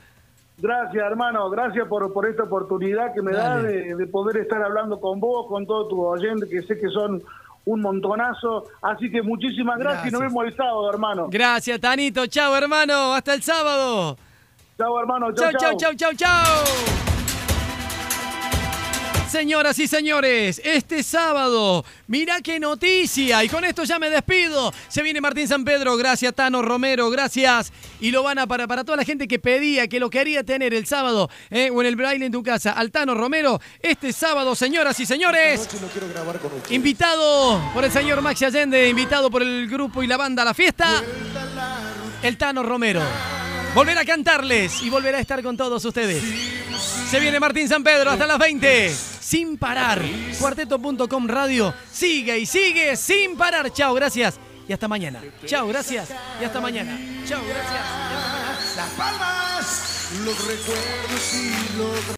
Gracias, 0.59 1.05
hermano. 1.05 1.51
Gracias 1.51 1.87
por, 1.89 2.13
por 2.13 2.27
esta 2.27 2.45
oportunidad 2.45 3.13
que 3.13 3.23
me 3.23 3.33
da 3.33 3.61
de, 3.61 4.07
poder 4.07 4.39
estar 4.39 4.63
hablando 4.63 5.01
con 5.01 5.21
vos, 5.21 5.47
con 5.49 5.67
todos 5.67 5.89
tus 5.89 5.99
oyentes, 5.99 6.49
que 6.49 6.63
sé 6.63 6.79
que 6.79 6.89
son 6.89 7.23
un 7.65 7.81
montonazo. 7.81 8.67
Así 8.83 9.11
que 9.11 9.23
muchísimas 9.23 9.79
gracias, 9.79 10.09
y 10.09 10.11
nos 10.11 10.21
vemos 10.21 10.45
el 10.45 10.57
sábado, 10.57 10.91
hermano. 10.91 11.29
Gracias, 11.31 11.81
Tanito. 11.81 12.27
Chao, 12.27 12.57
hermano. 12.57 13.15
Hasta 13.15 13.35
el 13.35 13.43
sábado. 13.43 14.17
Chao, 14.79 15.01
hermano. 15.01 15.33
Chao, 15.33 15.53
chao, 15.59 15.77
chao, 15.77 15.95
chao, 15.95 16.13
chao. 16.15 17.04
Señoras 19.35 19.77
y 19.81 19.89
señores, 19.89 20.63
este 20.63 21.03
sábado, 21.03 21.85
mira 22.07 22.41
qué 22.41 22.61
noticia. 22.61 23.43
Y 23.43 23.49
con 23.49 23.65
esto 23.65 23.83
ya 23.83 23.99
me 23.99 24.09
despido. 24.09 24.73
Se 24.87 25.03
viene 25.03 25.21
Martín 25.21 25.49
San 25.49 25.65
Pedro, 25.65 25.97
gracias 25.97 26.33
Tano 26.35 26.63
Romero, 26.63 27.11
gracias. 27.11 27.73
Y 28.01 28.13
lo 28.13 28.23
van 28.23 28.39
a 28.39 28.47
para, 28.47 28.69
para 28.69 28.85
toda 28.85 28.97
la 28.97 29.05
gente 29.05 29.27
que 29.27 29.41
pedía, 29.41 29.89
que 29.89 29.99
lo 29.99 30.09
quería 30.09 30.45
tener 30.45 30.73
el 30.73 30.87
sábado 30.87 31.29
eh, 31.51 31.69
o 31.73 31.81
en 31.81 31.89
el 31.89 31.97
braille 31.97 32.25
en 32.25 32.31
tu 32.31 32.45
casa, 32.45 32.75
al 32.75 32.93
Tano 32.93 33.17
Romero, 33.17 33.61
este 33.81 34.13
sábado, 34.13 34.55
señoras 34.55 35.01
y 35.01 35.07
señores. 35.07 35.69
Invitado 36.71 37.61
por 37.75 37.85
el 37.85 37.91
señor 37.91 38.23
Maxi 38.23 38.45
Allende, 38.45 38.89
invitado 38.89 39.33
por 39.33 39.43
el 39.43 39.69
grupo 39.69 40.05
y 40.05 40.07
la 40.07 40.17
banda 40.17 40.43
a 40.43 40.45
la 40.45 40.55
fiesta, 40.55 41.03
el 42.23 42.39
Tano 42.39 42.63
Romero. 42.63 43.03
Volverá 43.75 44.03
a 44.03 44.05
cantarles 44.05 44.83
y 44.83 44.91
volverá 44.91 45.19
a 45.19 45.21
estar 45.21 45.43
con 45.43 45.57
todos 45.57 45.85
ustedes. 45.85 46.23
Se 47.11 47.19
viene 47.19 47.41
Martín 47.41 47.69
San 47.69 47.83
Pedro 47.83 48.11
hasta 48.11 48.25
las 48.25 48.39
20. 48.39 48.89
Sin 48.89 49.59
parar. 49.59 50.01
Cuarteto.com 50.39 51.27
Radio. 51.27 51.75
Sigue 51.91 52.39
y 52.39 52.47
sigue 52.47 52.97
sin 52.97 53.37
parar. 53.37 53.73
Chao, 53.73 53.93
gracias. 53.95 54.39
Y 54.69 54.73
hasta 54.73 54.87
mañana. 54.87 55.21
Chao, 55.45 55.67
gracias. 55.67 56.09
Y 56.41 56.45
hasta 56.45 56.61
mañana. 56.61 56.97
Chao, 57.27 57.43
gracias. 57.49 58.77
Las 58.77 58.91
palmas, 58.91 60.09
los 60.25 60.39
recuerdos 60.47 61.35
y 61.35 61.79
los 61.79 62.09